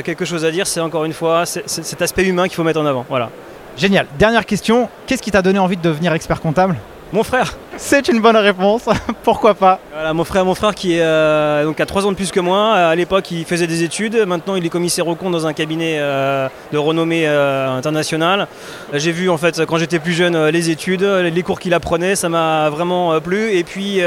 quelque 0.06 0.24
chose 0.24 0.46
à 0.46 0.52
dire, 0.52 0.68
c'est 0.68 0.80
encore 0.80 1.04
une 1.04 1.12
fois 1.12 1.46
cet 1.46 2.02
aspect 2.02 2.24
humain 2.24 2.48
qu'il 2.48 2.56
faut 2.56 2.64
mettre 2.64 2.80
en 2.80 2.86
avant. 2.86 3.06
Voilà. 3.10 3.30
Génial. 3.76 4.08
Dernière 4.18 4.46
question. 4.46 4.88
Qu'est-ce 5.06 5.22
qui 5.22 5.32
t'a 5.32 5.42
donné 5.42 5.60
envie 5.60 5.76
de 5.76 5.82
devenir 5.82 6.14
expert 6.14 6.40
comptable? 6.40 6.78
Mon 7.12 7.24
frère. 7.24 7.58
C'est 7.78 8.08
une 8.08 8.20
bonne 8.20 8.36
réponse. 8.36 8.84
Pourquoi 9.24 9.54
pas 9.54 9.80
Voilà, 9.94 10.14
mon 10.14 10.24
frère, 10.24 10.46
mon 10.46 10.54
frère 10.54 10.76
qui 10.76 10.96
est 10.96 11.02
euh, 11.02 11.64
donc 11.64 11.80
a 11.80 11.86
3 11.86 12.06
ans 12.06 12.12
de 12.12 12.16
plus 12.16 12.32
que 12.32 12.40
moi. 12.40 12.74
À 12.74 12.96
l'époque, 12.96 13.32
il 13.32 13.46
faisait 13.46 13.68
des 13.68 13.84
études. 13.84 14.16
Maintenant, 14.28 14.56
il 14.56 14.66
est 14.66 14.70
commissaire 14.70 15.08
au 15.08 15.16
compte 15.16 15.32
dans 15.32 15.48
un 15.48 15.54
cabinet 15.54 15.96
euh, 15.98 16.50
de 16.72 16.78
renommée 16.78 17.28
euh, 17.28 17.72
internationale. 17.72 18.48
J'ai 18.94 19.12
vu 19.12 19.30
en 19.30 19.38
fait 19.38 19.66
quand 19.66 19.78
j'étais 19.78 20.00
plus 20.00 20.14
jeune 20.14 20.50
les 20.50 20.70
études, 20.70 21.04
les 21.04 21.44
cours 21.44 21.60
qu'il 21.60 21.74
apprenait, 21.74 22.16
ça 22.16 22.30
m'a 22.30 22.70
vraiment 22.70 23.20
plu. 23.22 23.54
Et 23.54 23.64
puis, 23.64 24.02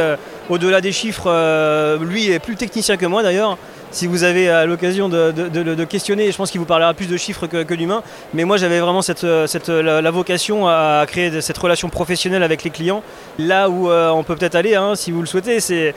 au-delà 0.51 0.81
des 0.81 0.93
chiffres, 0.93 1.99
lui 2.01 2.31
est 2.31 2.39
plus 2.39 2.57
technicien 2.57 2.97
que 2.97 3.07
moi 3.07 3.23
d'ailleurs 3.23 3.57
si 3.93 4.07
vous 4.07 4.25
avez 4.25 4.49
euh, 4.49 4.67
l'occasion 4.67 5.09
de, 5.09 5.85
questionner, 5.85 6.33
je 6.33 6.37
pense 6.37 6.51
qu'il 6.51 6.61
vous 6.61 6.67
parlera 6.67 6.95
plus 6.95 7.07
de 7.07 7.17
chiffres 7.17 7.47
que, 7.47 7.75
d'humains. 7.75 8.03
Mais 8.35 8.45
moi, 8.45 8.57
j'avais 8.57 8.81
vraiment 8.81 9.03
cette, 9.03 9.23
la, 9.23 10.11
vocation 10.11 10.67
à 10.67 11.05
créer 11.07 11.41
cette 11.41 11.59
relation 11.59 11.89
professionnelle 11.89 12.43
avec 12.43 12.65
les 12.65 12.71
clients. 12.71 13.03
Là 13.39 13.69
où 13.69 13.91
euh, 13.91 14.11
on 14.11 14.25
peut 14.25 14.35
peut-être 14.35 14.55
aller, 14.55 14.75
hein, 14.75 14.95
si 14.97 15.13
vous 15.13 15.21
le 15.21 15.27
souhaitez, 15.27 15.61
c'est 15.61 15.95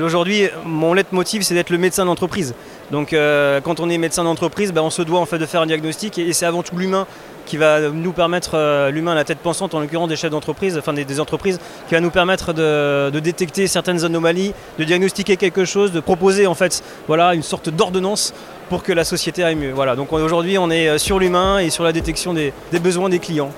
aujourd'hui 0.00 0.48
mon 0.64 0.94
leitmotiv, 0.94 1.42
c'est 1.42 1.54
d'être 1.54 1.70
le 1.70 1.78
médecin 1.78 2.04
d'entreprise. 2.04 2.54
Donc, 2.90 3.12
euh, 3.12 3.60
quand 3.60 3.80
on 3.80 3.90
est 3.90 3.98
médecin 3.98 4.24
d'entreprise, 4.24 4.72
ben, 4.72 4.82
on 4.82 4.90
se 4.90 5.02
doit 5.02 5.20
en 5.20 5.26
fait 5.26 5.38
de 5.38 5.46
faire 5.46 5.60
un 5.60 5.66
diagnostic 5.66 6.18
et 6.18 6.32
c'est 6.32 6.46
avant 6.46 6.62
tout 6.62 6.76
l'humain 6.76 7.06
qui 7.46 7.56
va 7.56 7.80
nous 7.90 8.12
permettre, 8.12 8.52
euh, 8.54 8.90
l'humain, 8.90 9.14
la 9.14 9.24
tête 9.24 9.38
pensante 9.38 9.74
en 9.74 9.80
l'occurrence 9.80 10.08
des 10.08 10.16
chefs 10.16 10.30
d'entreprise, 10.30 10.76
enfin 10.78 10.92
des, 10.92 11.20
entreprises, 11.20 11.58
qui 11.88 11.94
va 11.94 12.00
nous 12.00 12.10
permettre 12.10 12.52
de, 12.52 13.10
détecter 13.20 13.66
certaines 13.66 14.04
anomalies, 14.04 14.52
de 14.78 14.84
diagnostiquer 14.84 15.36
quelque 15.36 15.64
chose, 15.64 15.92
de 15.92 16.00
proposer 16.00 16.46
en 16.46 16.54
fait 16.54 16.82
voilà, 17.06 17.34
une 17.34 17.42
sorte 17.42 17.68
d'ordonnance 17.68 18.34
pour 18.68 18.82
que 18.82 18.92
la 18.92 19.04
société 19.04 19.44
aille 19.44 19.56
mieux. 19.56 19.72
Voilà, 19.72 19.96
donc 19.96 20.12
aujourd'hui 20.12 20.58
on 20.58 20.70
est 20.70 20.88
euh, 20.88 20.98
sur 20.98 21.18
l'humain 21.18 21.58
et 21.58 21.70
sur 21.70 21.84
la 21.84 21.92
détection 21.92 22.34
des, 22.34 22.52
des 22.72 22.78
besoins 22.78 23.08
des 23.08 23.18
clients. 23.18 23.50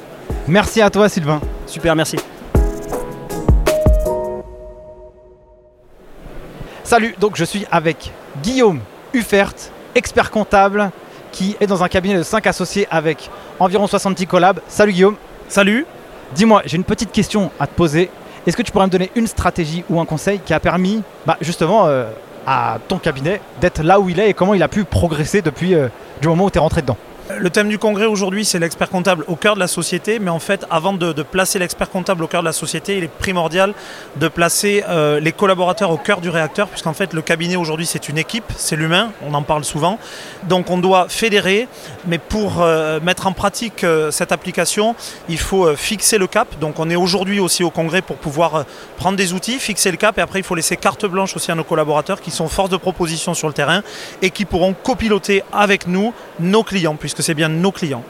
Merci 0.48 0.82
à 0.82 0.90
toi 0.90 1.08
Sylvain. 1.08 1.40
Super, 1.66 1.94
merci. 1.96 2.16
Salut, 6.84 7.16
donc 7.18 7.36
je 7.36 7.44
suis 7.44 7.66
avec 7.72 8.12
Guillaume 8.44 8.80
Huffert, 9.12 9.54
expert 9.96 10.30
comptable, 10.30 10.92
qui 11.32 11.56
est 11.60 11.66
dans 11.66 11.82
un 11.82 11.88
cabinet 11.88 12.16
de 12.16 12.22
5 12.22 12.46
associés 12.46 12.86
avec 12.90 13.28
environ 13.58 13.86
70 13.86 14.26
collabs. 14.26 14.60
Salut 14.68 14.92
Guillaume. 14.92 15.16
Salut. 15.48 15.86
Dis-moi, 16.34 16.62
j'ai 16.64 16.76
une 16.76 16.84
petite 16.84 17.12
question 17.12 17.50
à 17.58 17.66
te 17.66 17.74
poser. 17.74 18.10
Est-ce 18.46 18.56
que 18.56 18.62
tu 18.62 18.72
pourrais 18.72 18.86
me 18.86 18.90
donner 18.90 19.10
une 19.14 19.26
stratégie 19.26 19.84
ou 19.88 20.00
un 20.00 20.04
conseil 20.04 20.40
qui 20.44 20.54
a 20.54 20.60
permis 20.60 21.02
bah, 21.24 21.36
justement 21.40 21.86
euh, 21.86 22.06
à 22.46 22.78
ton 22.88 22.98
cabinet 22.98 23.40
d'être 23.60 23.82
là 23.82 23.98
où 24.00 24.08
il 24.08 24.20
est 24.20 24.30
et 24.30 24.34
comment 24.34 24.54
il 24.54 24.62
a 24.62 24.68
pu 24.68 24.84
progresser 24.84 25.42
depuis 25.42 25.74
euh, 25.74 25.88
moment 26.24 26.44
où 26.44 26.50
tu 26.50 26.58
es 26.58 26.60
rentré 26.60 26.82
dedans? 26.82 26.96
Le 27.38 27.50
thème 27.50 27.68
du 27.68 27.78
congrès 27.78 28.06
aujourd'hui, 28.06 28.44
c'est 28.44 28.58
l'expert 28.58 28.88
comptable 28.88 29.24
au 29.26 29.36
cœur 29.36 29.54
de 29.54 29.60
la 29.60 29.66
société. 29.66 30.18
Mais 30.18 30.30
en 30.30 30.38
fait, 30.38 30.64
avant 30.70 30.92
de, 30.92 31.12
placer 31.22 31.58
l'expert 31.58 31.90
comptable 31.90 32.22
au 32.22 32.26
cœur 32.28 32.42
de 32.42 32.46
la 32.46 32.52
société, 32.52 32.96
il 32.96 33.04
est 33.04 33.08
primordial 33.08 33.74
de 34.16 34.28
placer 34.28 34.84
euh, 34.88 35.18
les 35.18 35.32
collaborateurs 35.32 35.90
au 35.90 35.96
cœur 35.96 36.20
du 36.20 36.28
réacteur, 36.28 36.68
puisqu'en 36.68 36.92
fait, 36.92 37.12
le 37.12 37.22
cabinet 37.22 37.56
aujourd'hui, 37.56 37.86
c'est 37.86 38.08
une 38.08 38.18
équipe, 38.18 38.44
c'est 38.56 38.76
l'humain, 38.76 39.12
on 39.26 39.34
en 39.34 39.42
parle 39.42 39.64
souvent. 39.64 39.98
Donc, 40.44 40.70
on 40.70 40.78
doit 40.78 41.08
fédérer. 41.08 41.68
Mais 42.06 42.18
pour 42.18 42.62
euh, 42.62 43.00
mettre 43.00 43.26
en 43.26 43.32
pratique 43.32 43.82
euh, 43.82 44.10
cette 44.10 44.30
application, 44.30 44.94
il 45.28 45.38
faut 45.38 45.74
fixer 45.74 46.18
le 46.18 46.26
cap. 46.26 46.58
Donc, 46.60 46.78
on 46.78 46.88
est 46.90 46.96
aujourd'hui 46.96 47.40
aussi 47.40 47.64
au 47.64 47.70
congrès 47.70 48.02
pour 48.02 48.16
pouvoir 48.16 48.64
prendre 48.96 49.16
des 49.16 49.32
outils, 49.32 49.58
fixer 49.58 49.90
le 49.90 49.96
cap. 49.96 50.16
Et 50.18 50.20
après, 50.20 50.38
il 50.38 50.44
faut 50.44 50.54
laisser 50.54 50.76
carte 50.76 51.06
blanche 51.06 51.34
aussi 51.34 51.50
à 51.50 51.54
nos 51.54 51.64
collaborateurs 51.64 52.20
qui 52.20 52.30
sont 52.30 52.48
force 52.48 52.70
de 52.70 52.76
proposition 52.76 53.34
sur 53.34 53.48
le 53.48 53.54
terrain 53.54 53.82
et 54.22 54.30
qui 54.30 54.44
pourront 54.44 54.74
copiloter 54.74 55.42
avec 55.52 55.88
nous 55.88 56.14
nos 56.38 56.62
clients, 56.62 56.94
c'est 57.22 57.34
bien 57.34 57.48
nos 57.48 57.72
clients. 57.72 58.02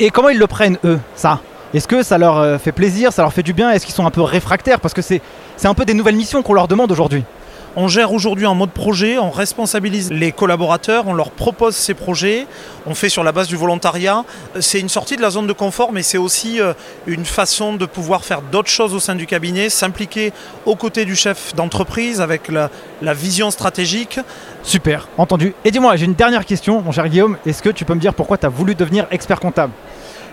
Et 0.00 0.10
comment 0.10 0.28
ils 0.30 0.38
le 0.38 0.46
prennent, 0.46 0.78
eux, 0.84 0.98
ça? 1.14 1.40
Est-ce 1.74 1.88
que 1.88 2.02
ça 2.02 2.18
leur 2.18 2.38
euh, 2.38 2.58
fait 2.58 2.72
plaisir, 2.72 3.12
ça 3.12 3.22
leur 3.22 3.32
fait 3.32 3.42
du 3.42 3.52
bien? 3.52 3.70
Est-ce 3.70 3.86
qu'ils 3.86 3.94
sont 3.94 4.06
un 4.06 4.10
peu 4.10 4.22
réfractaires? 4.22 4.80
Parce 4.80 4.94
que 4.94 5.02
c'est 5.02 5.20
un 5.64 5.74
peu 5.74 5.84
des 5.84 5.94
nouvelles 5.94 6.16
missions 6.16 6.42
qu'on 6.42 6.54
leur 6.54 6.68
demande 6.68 6.92
aujourd'hui. 6.92 7.24
On 7.74 7.88
gère 7.88 8.12
aujourd'hui 8.12 8.44
en 8.44 8.54
mode 8.54 8.70
projet, 8.70 9.16
on 9.16 9.30
responsabilise 9.30 10.12
les 10.12 10.30
collaborateurs, 10.30 11.04
on 11.06 11.14
leur 11.14 11.30
propose 11.30 11.74
ces 11.74 11.94
projets, 11.94 12.46
on 12.84 12.94
fait 12.94 13.08
sur 13.08 13.24
la 13.24 13.32
base 13.32 13.48
du 13.48 13.56
volontariat. 13.56 14.24
C'est 14.60 14.78
une 14.78 14.90
sortie 14.90 15.16
de 15.16 15.22
la 15.22 15.30
zone 15.30 15.46
de 15.46 15.54
confort, 15.54 15.90
mais 15.90 16.02
c'est 16.02 16.18
aussi 16.18 16.60
euh, 16.60 16.74
une 17.06 17.24
façon 17.24 17.72
de 17.72 17.86
pouvoir 17.86 18.26
faire 18.26 18.42
d'autres 18.42 18.68
choses 18.68 18.92
au 18.92 19.00
sein 19.00 19.14
du 19.14 19.26
cabinet, 19.26 19.70
s'impliquer 19.70 20.34
aux 20.66 20.76
côtés 20.76 21.06
du 21.06 21.16
chef 21.16 21.54
d'entreprise 21.54 22.20
avec 22.20 22.48
la, 22.48 22.68
la 23.00 23.14
vision 23.14 23.50
stratégique. 23.50 24.20
Super, 24.62 25.08
entendu. 25.16 25.54
Et 25.64 25.70
dis-moi, 25.70 25.96
j'ai 25.96 26.04
une 26.04 26.14
dernière 26.14 26.44
question, 26.44 26.82
mon 26.82 26.92
cher 26.92 27.08
Guillaume. 27.08 27.38
Est-ce 27.46 27.62
que 27.62 27.70
tu 27.70 27.86
peux 27.86 27.94
me 27.94 28.00
dire 28.00 28.12
pourquoi 28.12 28.36
tu 28.36 28.44
as 28.44 28.50
voulu 28.50 28.74
devenir 28.74 29.06
expert 29.10 29.40
comptable? 29.40 29.72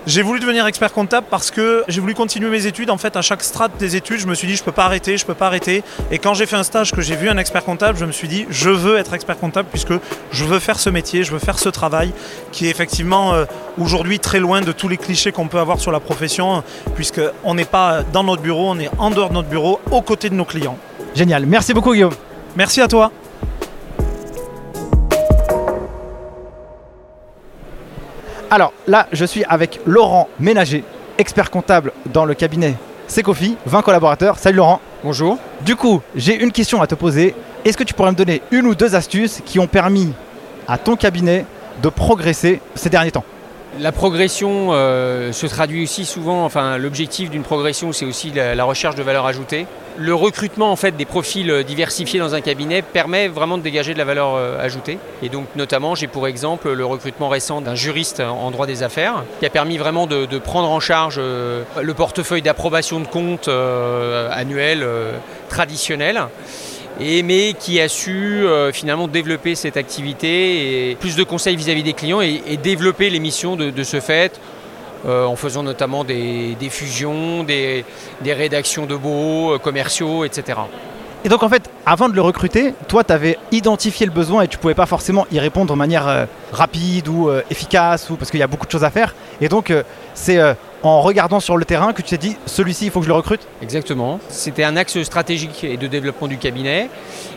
J'ai 0.07 0.21
voulu 0.21 0.39
devenir 0.39 0.65
expert 0.65 0.91
comptable 0.93 1.27
parce 1.29 1.51
que 1.51 1.83
j'ai 1.87 2.01
voulu 2.01 2.13
continuer 2.13 2.49
mes 2.49 2.65
études. 2.65 2.89
En 2.89 2.97
fait, 2.97 3.15
à 3.15 3.21
chaque 3.21 3.43
strate 3.43 3.71
des 3.77 3.95
études, 3.95 4.19
je 4.19 4.27
me 4.27 4.33
suis 4.33 4.47
dit 4.47 4.55
je 4.55 4.63
peux 4.63 4.71
pas 4.71 4.85
arrêter, 4.85 5.17
je 5.17 5.25
peux 5.25 5.33
pas 5.33 5.47
arrêter. 5.47 5.83
Et 6.11 6.19
quand 6.19 6.33
j'ai 6.33 6.45
fait 6.45 6.55
un 6.55 6.63
stage 6.63 6.91
que 6.91 7.01
j'ai 7.01 7.15
vu 7.15 7.29
un 7.29 7.37
expert 7.37 7.63
comptable, 7.63 7.97
je 7.97 8.05
me 8.05 8.11
suis 8.11 8.27
dit 8.27 8.45
je 8.49 8.69
veux 8.69 8.97
être 8.97 9.13
expert 9.13 9.37
comptable 9.37 9.69
puisque 9.69 9.93
je 10.31 10.45
veux 10.45 10.59
faire 10.59 10.79
ce 10.79 10.89
métier, 10.89 11.23
je 11.23 11.31
veux 11.31 11.39
faire 11.39 11.59
ce 11.59 11.69
travail 11.69 12.11
qui 12.51 12.67
est 12.67 12.69
effectivement 12.69 13.33
euh, 13.33 13.45
aujourd'hui 13.77 14.19
très 14.19 14.39
loin 14.39 14.61
de 14.61 14.71
tous 14.71 14.87
les 14.87 14.97
clichés 14.97 15.31
qu'on 15.31 15.47
peut 15.47 15.59
avoir 15.59 15.79
sur 15.79 15.91
la 15.91 15.99
profession, 15.99 16.63
puisque 16.95 17.21
on 17.43 17.53
n'est 17.53 17.65
pas 17.65 18.03
dans 18.03 18.23
notre 18.23 18.41
bureau, 18.41 18.69
on 18.69 18.79
est 18.79 18.89
en 18.97 19.11
dehors 19.11 19.29
de 19.29 19.33
notre 19.35 19.49
bureau, 19.49 19.79
aux 19.91 20.01
côtés 20.01 20.29
de 20.29 20.35
nos 20.35 20.45
clients. 20.45 20.77
Génial, 21.15 21.45
merci 21.45 21.73
beaucoup 21.73 21.93
Guillaume. 21.93 22.13
Merci 22.55 22.81
à 22.81 22.87
toi. 22.87 23.11
Alors 28.51 28.73
là, 28.87 29.07
je 29.11 29.25
suis 29.25 29.43
avec 29.43 29.79
Laurent 29.85 30.27
Ménager, 30.39 30.83
expert 31.19 31.51
comptable 31.51 31.91
dans 32.11 32.25
le 32.25 32.33
cabinet 32.33 32.73
Secofi, 33.07 33.55
20 33.67 33.83
collaborateurs. 33.83 34.39
Salut 34.39 34.57
Laurent. 34.57 34.81
Bonjour. 35.03 35.37
Du 35.61 35.75
coup, 35.75 36.01
j'ai 36.15 36.35
une 36.41 36.51
question 36.51 36.81
à 36.81 36.87
te 36.87 36.95
poser. 36.95 37.35
Est-ce 37.63 37.77
que 37.77 37.83
tu 37.83 37.93
pourrais 37.93 38.11
me 38.11 38.15
donner 38.15 38.41
une 38.49 38.65
ou 38.65 38.73
deux 38.73 38.95
astuces 38.95 39.41
qui 39.45 39.59
ont 39.59 39.67
permis 39.67 40.13
à 40.67 40.79
ton 40.79 40.95
cabinet 40.95 41.45
de 41.83 41.89
progresser 41.89 42.59
ces 42.73 42.89
derniers 42.89 43.11
temps? 43.11 43.23
La 43.77 43.91
progression 43.91 44.69
euh, 44.71 45.31
se 45.31 45.45
traduit 45.45 45.83
aussi 45.83 46.05
souvent, 46.05 46.43
enfin 46.43 46.77
l'objectif 46.77 47.29
d'une 47.29 47.43
progression 47.43 47.91
c'est 47.91 48.05
aussi 48.05 48.31
la, 48.31 48.63
recherche 48.63 48.95
de 48.95 49.03
valeur 49.03 49.25
ajoutée. 49.25 49.67
Le 49.97 50.13
recrutement 50.13 50.71
en 50.71 50.75
fait 50.75 50.95
des 50.95 51.05
profils 51.05 51.49
euh, 51.51 51.63
diversifiés 51.63 52.19
dans 52.19 52.33
un 52.33 52.41
cabinet 52.41 52.81
permet 52.81 53.27
vraiment 53.27 53.57
de 53.57 53.63
dégager 53.63 53.93
de 53.93 53.97
la 53.97 54.05
valeur 54.05 54.35
euh, 54.35 54.63
ajoutée. 54.63 54.97
Et 55.21 55.29
donc 55.29 55.45
notamment 55.55 55.93
j'ai 55.93 56.07
pour 56.07 56.27
exemple 56.27 56.71
le 56.71 56.85
recrutement 56.85 57.29
récent 57.29 57.61
d'un 57.61 57.75
juriste 57.75 58.21
en 58.21 58.49
droit 58.51 58.65
des 58.65 58.81
affaires 58.81 59.23
qui 59.39 59.45
a 59.45 59.49
permis 59.49 59.77
vraiment 59.77 60.07
de, 60.07 60.25
prendre 60.39 60.71
en 60.71 60.79
charge 60.79 61.19
le 61.19 61.93
portefeuille 61.93 62.41
d'approbation 62.41 62.99
de 62.99 63.07
comptes 63.07 63.49
annuel 63.49 64.85
traditionnel 65.49 66.21
mais 66.99 67.53
qui 67.57 67.79
a 67.79 67.87
su 67.87 68.45
euh, 68.45 68.71
finalement 68.71 69.07
développer 69.07 69.55
cette 69.55 69.77
activité 69.77 70.91
et 70.91 70.95
plus 70.95 71.15
de 71.15 71.23
conseils 71.23 71.55
vis-à-vis 71.55 71.83
des 71.83 71.93
clients 71.93 72.21
et, 72.21 72.57
développer 72.61 73.09
les 73.09 73.19
missions 73.19 73.55
de, 73.55 73.83
ce 73.83 73.99
fait. 73.99 74.39
Euh, 75.05 75.23
en 75.23 75.37
faisant 75.37 75.63
notamment 75.63 76.03
des, 76.03 76.57
fusions, 76.69 77.45
des, 77.45 77.85
rédactions 78.25 78.85
de 78.85 78.97
beaux, 78.97 79.53
euh, 79.53 79.57
commerciaux, 79.57 80.25
etc. 80.25 80.59
Et 81.23 81.29
donc 81.29 81.41
en 81.41 81.47
fait, 81.47 81.69
avant 81.85 82.09
de 82.09 82.15
le 82.15 82.21
recruter, 82.21 82.73
toi 82.89 83.05
tu 83.05 83.13
avais 83.13 83.37
identifié 83.53 84.05
le 84.05 84.11
besoin 84.11 84.41
et 84.41 84.49
tu 84.49 84.57
pouvais 84.57 84.73
pas 84.73 84.85
forcément 84.85 85.25
y 85.31 85.39
répondre 85.39 85.71
de 85.71 85.77
manière 85.77 86.27
rapide 86.51 87.07
ou 87.07 87.29
efficace 87.49 88.09
ou 88.09 88.17
parce 88.17 88.29
qu'il 88.29 88.41
y 88.41 88.43
a 88.43 88.47
beaucoup 88.47 88.65
de 88.65 88.71
choses 88.71 88.83
à 88.83 88.89
faire. 88.89 89.15
Et 89.39 89.47
donc 89.47 89.73
c'est 90.15 90.37
en 90.83 91.01
regardant 91.01 91.39
sur 91.39 91.57
le 91.57 91.65
terrain 91.65 91.93
que 91.93 92.01
tu 92.01 92.09
t'es 92.09 92.17
dit 92.17 92.37
celui-ci 92.45 92.85
il 92.85 92.91
faut 92.91 92.99
que 92.99 93.05
je 93.05 93.09
le 93.09 93.15
recrute 93.15 93.41
Exactement. 93.61 94.19
C'était 94.29 94.63
un 94.63 94.77
axe 94.77 95.01
stratégique 95.03 95.63
et 95.63 95.77
de 95.77 95.87
développement 95.87 96.27
du 96.27 96.37
cabinet. 96.37 96.89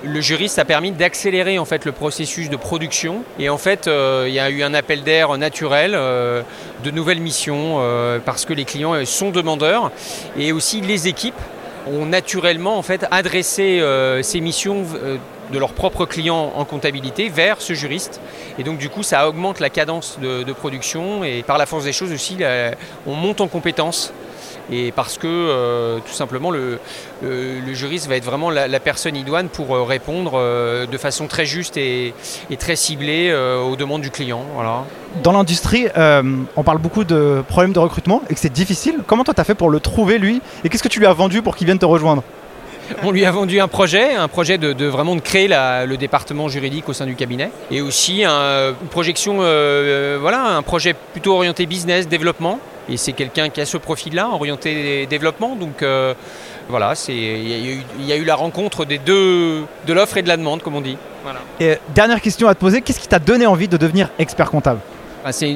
Le 0.05 0.21
juriste 0.21 0.59
a 0.59 0.65
permis 0.65 0.93
d'accélérer 0.93 1.59
en 1.59 1.65
fait 1.65 1.85
le 1.85 1.93
processus 1.93 2.51
de 2.51 2.57
production 2.57 3.23
et 3.39 3.49
en 3.49 3.59
fait 3.59 3.89
euh, 3.89 4.27
il 4.29 4.35
y 4.35 4.41
a 4.41 4.51
eu 4.51 4.63
un 4.63 4.75
appel 4.75 5.03
d'air 5.03 5.37
naturel 5.39 5.93
euh, 5.95 6.43
de 6.85 6.91
nouvelles 6.91 7.21
missions 7.21 7.77
euh, 7.79 8.19
parce 8.25 8.45
que 8.45 8.53
les 8.53 8.65
clients 8.65 9.05
sont 9.05 9.31
demandeurs 9.31 9.91
et 10.37 10.53
aussi 10.53 10.81
les 10.81 11.09
équipes 11.09 11.41
ont 11.93 12.07
naturellement 12.07 12.79
en 12.79 12.83
fait 12.83 13.07
adressé 13.11 13.83
ces 14.23 14.41
missions 14.41 14.85
de 15.53 15.59
leurs 15.59 15.73
propres 15.73 16.07
clients 16.07 16.53
en 16.57 16.65
comptabilité 16.65 17.29
vers 17.29 17.61
ce 17.61 17.75
juriste. 17.75 18.21
Et 18.59 18.65
donc 18.65 18.79
du 18.79 18.89
coup, 18.89 19.03
ça 19.03 19.29
augmente 19.29 19.61
la 19.61 19.71
cadence 19.71 20.19
de, 20.21 20.53
production 20.53 21.25
et 21.25 21.43
par 21.43 21.59
la 21.59 21.67
force 21.67 21.85
des 21.85 21.93
choses 21.93 22.13
aussi, 22.13 22.39
on 23.07 23.15
monte 23.15 23.41
en 23.41 23.49
compétences. 23.49 24.13
Et 24.71 24.93
parce 24.93 25.19
que 25.19 25.27
euh, 25.27 25.99
tout 25.99 26.13
simplement 26.13 26.51
le, 26.51 26.79
juriste 27.73 28.09
va 28.09 28.17
être 28.17 28.25
vraiment 28.25 28.51
la, 28.51 28.81
personne 28.81 29.17
idoine 29.17 29.49
pour 29.49 29.75
euh, 29.75 29.83
répondre 29.83 30.33
euh, 30.35 30.87
de 30.87 30.99
façon 30.99 31.27
très 31.27 31.47
juste 31.47 31.77
et, 31.77 32.15
très 32.59 32.77
ciblée 32.77 33.33
aux 33.33 33.77
demandes 33.77 34.03
du 34.03 34.11
client. 34.11 34.45
Voilà. 34.55 34.85
Dans 35.23 35.33
l'industrie, 35.33 35.87
on 35.97 36.63
parle 36.63 36.79
beaucoup 36.79 37.05
de 37.05 37.43
problèmes 37.49 37.73
de 37.73 37.79
recrutement 37.79 38.23
et 38.31 38.35
que 38.35 38.41
c'est 38.41 38.53
difficile. 38.53 38.99
Comment 39.07 39.25
toi 39.25 39.35
tu 39.35 39.41
as 39.41 39.45
fait 39.45 39.55
pour 39.55 39.71
le 39.71 39.81
trouver 39.81 40.19
lui? 40.19 40.41
Et 40.65 40.69
qu'est-ce 40.69 40.83
que 40.83 40.89
tu 40.89 41.01
lui 41.01 41.07
as 41.07 41.13
vendu 41.13 41.43
pour 41.43 41.57
qu'il 41.57 41.67
vienne 41.67 41.79
te 41.79 41.87
rejoindre? 41.87 42.23
On 43.03 43.11
lui 43.11 43.25
a 43.25 43.31
vendu 43.31 43.61
un 43.61 43.69
projet, 43.69 44.15
un 44.15 44.29
projet 44.29 44.59
de, 44.59 44.87
vraiment 44.87 45.15
de 45.15 45.21
créer 45.21 45.49
le 45.49 45.97
département 45.97 46.49
juridique 46.49 46.89
au 46.89 46.93
sein 46.93 47.07
du 47.07 47.15
cabinet, 47.15 47.51
et 47.71 47.81
aussi 47.81 48.25
une 48.25 48.89
projection, 48.91 49.39
euh, 49.41 49.45
euh, 49.45 50.19
voilà, 50.21 50.57
un 50.57 50.63
projet 50.63 50.95
plutôt 50.95 51.35
orienté 51.35 51.67
business, 51.67 52.09
développement. 52.09 52.59
Et 52.89 52.97
c'est 52.97 53.13
quelqu'un 53.13 53.49
qui 53.49 53.61
a 53.61 53.67
ce 53.67 53.77
profil-là, 53.77 54.31
orienté 54.33 55.07
développement. 55.07 55.55
Donc 55.55 55.83
euh, 55.83 56.15
voilà, 56.69 56.95
il 57.09 58.05
y, 58.07 58.13
a 58.13 58.17
eu 58.17 58.25
la 58.25 58.35
rencontre 58.35 58.85
des 58.85 58.99
deux, 58.99 59.63
de 59.87 59.93
l'offre 59.93 60.17
et 60.17 60.23
de 60.23 60.29
la 60.29 60.37
demande, 60.37 60.63
comme 60.63 60.75
on 60.75 60.81
dit. 60.81 60.97
Et 61.61 61.77
dernière 61.95 62.21
question 62.21 62.49
à 62.49 62.55
te 62.55 62.61
poser, 62.61 62.81
qu'est-ce 62.81 62.99
qui 62.99 63.09
t'a 63.09 63.21
donné 63.21 63.47
envie 63.47 63.69
de 63.69 63.77
devenir 63.77 64.11
expert 64.19 64.51
comptable? 64.51 64.81
Bah, 65.25 65.31
C'est 65.31 65.49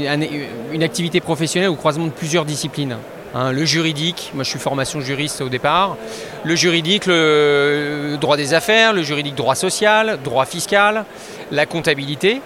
une 0.72 0.82
activité 0.84 1.20
professionnelle 1.20 1.70
au 1.70 1.74
croisement 1.74 2.06
de 2.06 2.12
plusieurs 2.12 2.44
disciplines. 2.44 2.96
Hein, 3.38 3.52
le 3.52 3.66
juridique, 3.66 4.30
moi 4.32 4.44
je 4.44 4.48
suis 4.48 4.58
formation 4.58 5.02
juriste 5.02 5.42
au 5.42 5.50
départ, 5.50 5.98
le 6.42 6.56
juridique, 6.56 7.04
le 7.04 8.16
droit 8.18 8.38
des 8.38 8.54
affaires, 8.54 8.94
le 8.94 9.02
juridique 9.02 9.34
droit 9.34 9.54
social, 9.54 10.18
droit 10.24 10.46
fiscal, 10.46 11.04
la 11.52 11.66
comptabilité 11.66 12.40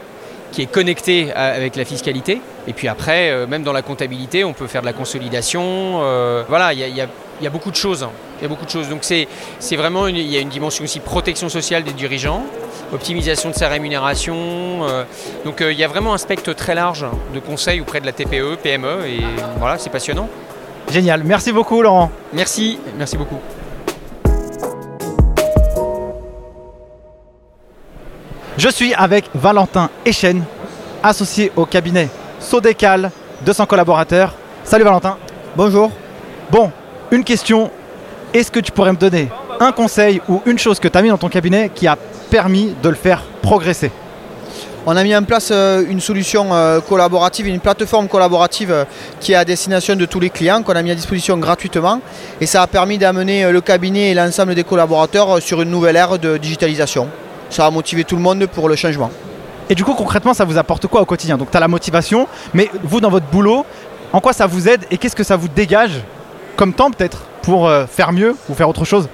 qui 0.51 0.63
est 0.63 0.67
connectée 0.67 1.33
avec 1.33 1.77
la 1.77 1.85
fiscalité. 1.85 2.41
Et 2.67 2.73
puis 2.73 2.89
après, 2.89 3.31
euh, 3.31 3.47
même 3.47 3.63
dans 3.63 3.73
la 3.73 3.83
comptabilité, 3.83 4.43
on 4.43 4.53
peut 4.53 4.67
faire 4.67 4.81
de 4.81 4.87
la 4.87 4.93
consolidation. 4.93 5.63
Euh, 6.03 6.43
voilà, 6.49 6.73
il 6.73 6.81
y, 6.81 7.01
a 7.47 7.51
beaucoup 7.51 7.71
de 7.71 7.77
choses. 7.77 8.09
Il 8.41 8.43
y 8.43 8.47
a 8.47 8.49
beaucoup 8.49 8.65
de 8.65 8.71
choses. 8.71 8.89
Donc 8.89 9.05
c'est 9.05 9.77
vraiment, 9.77 10.09
il 10.09 10.19
y 10.19 10.37
a 10.37 10.41
une 10.41 10.49
dimension 10.49 10.83
aussi 10.83 10.99
protection 10.99 11.49
sociale 11.49 11.85
des 11.85 11.93
dirigeants, 11.93 12.45
optimisation 12.93 13.51
de 13.51 13.55
sa 13.55 13.69
rémunération. 13.69 14.35
Euh, 14.89 15.05
donc 15.45 15.59
il 15.61 15.79
y 15.79 15.85
a 15.85 15.89
vraiment 15.89 16.15
un 16.15 16.19
spectre 16.19 16.53
très 16.53 16.75
large 16.75 17.07
de 17.33 17.39
conseils 17.39 17.81
auprès 17.81 18.01
de 18.01 18.07
la 18.07 18.13
TPE, 18.13 18.57
PME, 18.61 19.07
et 19.07 19.21
voilà, 19.61 19.79
c'est 19.79 19.91
passionnant. 19.91 20.29
Génial. 20.91 21.23
Merci 21.25 21.53
beaucoup, 21.53 21.83
Laurent. 21.83 22.11
Merci. 22.33 22.79
Merci 22.99 23.17
beaucoup. 23.17 23.39
Je 28.57 28.69
suis 28.69 28.93
avec 28.95 29.31
Valentin 29.35 29.89
Echen, 30.05 30.43
associé 31.03 31.53
au 31.57 31.65
cabinet 31.65 32.09
Sodécal, 32.41 33.11
200 33.47 33.67
collaborateurs. 33.67 34.35
Salut 34.65 34.85
Valentin. 34.85 35.17
Bonjour. 35.57 35.91
Bon, 36.51 36.71
une 37.11 37.25
question. 37.25 37.71
Est-ce 38.35 38.51
que 38.51 38.61
tu 38.61 38.73
pourrais 38.73 38.93
me 38.93 38.99
donner 38.99 39.29
un 39.61 39.73
conseil 39.73 40.21
ou 40.29 40.43
une 40.47 40.59
chose 40.59 40.79
que 40.79 40.89
tu 40.89 40.99
as 40.99 41.03
mis 41.03 41.09
dans 41.09 41.19
ton 41.19 41.29
cabinet 41.29 41.71
qui 41.75 41.87
a 41.87 41.97
permis 42.31 42.75
de 42.83 42.89
le 42.89 42.95
faire 42.95 43.23
progresser? 43.43 43.91
On 44.87 44.97
a 44.97 45.05
mis 45.05 45.15
en 45.15 45.23
place 45.23 45.51
euh, 45.53 45.85
une 45.89 46.01
solution 46.01 46.49
euh, 46.53 46.81
collaborative, 46.81 47.47
une 47.47 47.61
plateforme 47.61 48.09
collaborative 48.09 48.73
euh, 48.73 48.85
qui 49.21 49.33
est 49.33 49.37
à 49.37 49.45
destination 49.45 49.95
de 49.95 50.07
tous 50.07 50.21
les 50.21 50.31
clients, 50.31 50.63
qu'on 50.63 50.73
a 50.73 50.83
mis 50.83 50.91
à 50.91 50.95
disposition 50.95 51.37
gratuitement. 51.37 52.01
Et 52.41 52.47
ça 52.47 52.63
a 52.63 52.67
permis 52.67 52.99
d'amener 52.99 53.51
le 53.51 53.61
cabinet 53.61 54.11
et 54.11 54.15
l'ensemble 54.15 54.55
des 54.55 54.65
collaborateurs 54.65 55.41
sur 55.43 55.61
une 55.63 55.71
nouvelle 55.71 55.97
ère 55.97 56.19
de 56.19 56.37
digitalisation. 56.37 57.09
Ça 57.51 57.67
a 57.67 57.71
motivé 57.71 58.05
tout 58.05 58.17
le 58.17 58.23
monde 58.23 58.47
pour 58.47 58.69
le 58.69 58.77
changement. 58.77 59.11
Et 59.69 59.75
du 59.75 59.85
coup, 59.85 59.95
concrètement, 59.95 60.35
ça 60.35 60.45
vous 60.45 60.59
apporte 60.59 60.87
quoi 60.87 61.01
au 61.01 61.05
quotidien? 61.05 61.37
Donc, 61.37 61.51
tu 61.51 61.57
as 61.57 61.61
la 61.61 61.69
motivation, 61.69 62.27
mais 62.55 62.71
vous, 62.83 63.01
dans 63.01 63.11
votre 63.11 63.27
boulot, 63.27 63.65
en 64.13 64.21
quoi 64.21 64.33
ça 64.33 64.47
vous 64.47 64.69
aide 64.69 64.85
et 64.91 64.99
qu'est-ce 64.99 65.15
que 65.15 65.25
ça 65.25 65.37
vous 65.37 65.49
dégage 65.49 66.01
comme 66.57 66.73
temps 66.73 66.91
peut-être 66.91 67.23
pour 67.43 67.71
faire 67.89 68.13
mieux 68.13 68.35
ou 68.49 68.55
faire 68.55 68.69
autre 68.69 68.85
chose? 68.85 69.09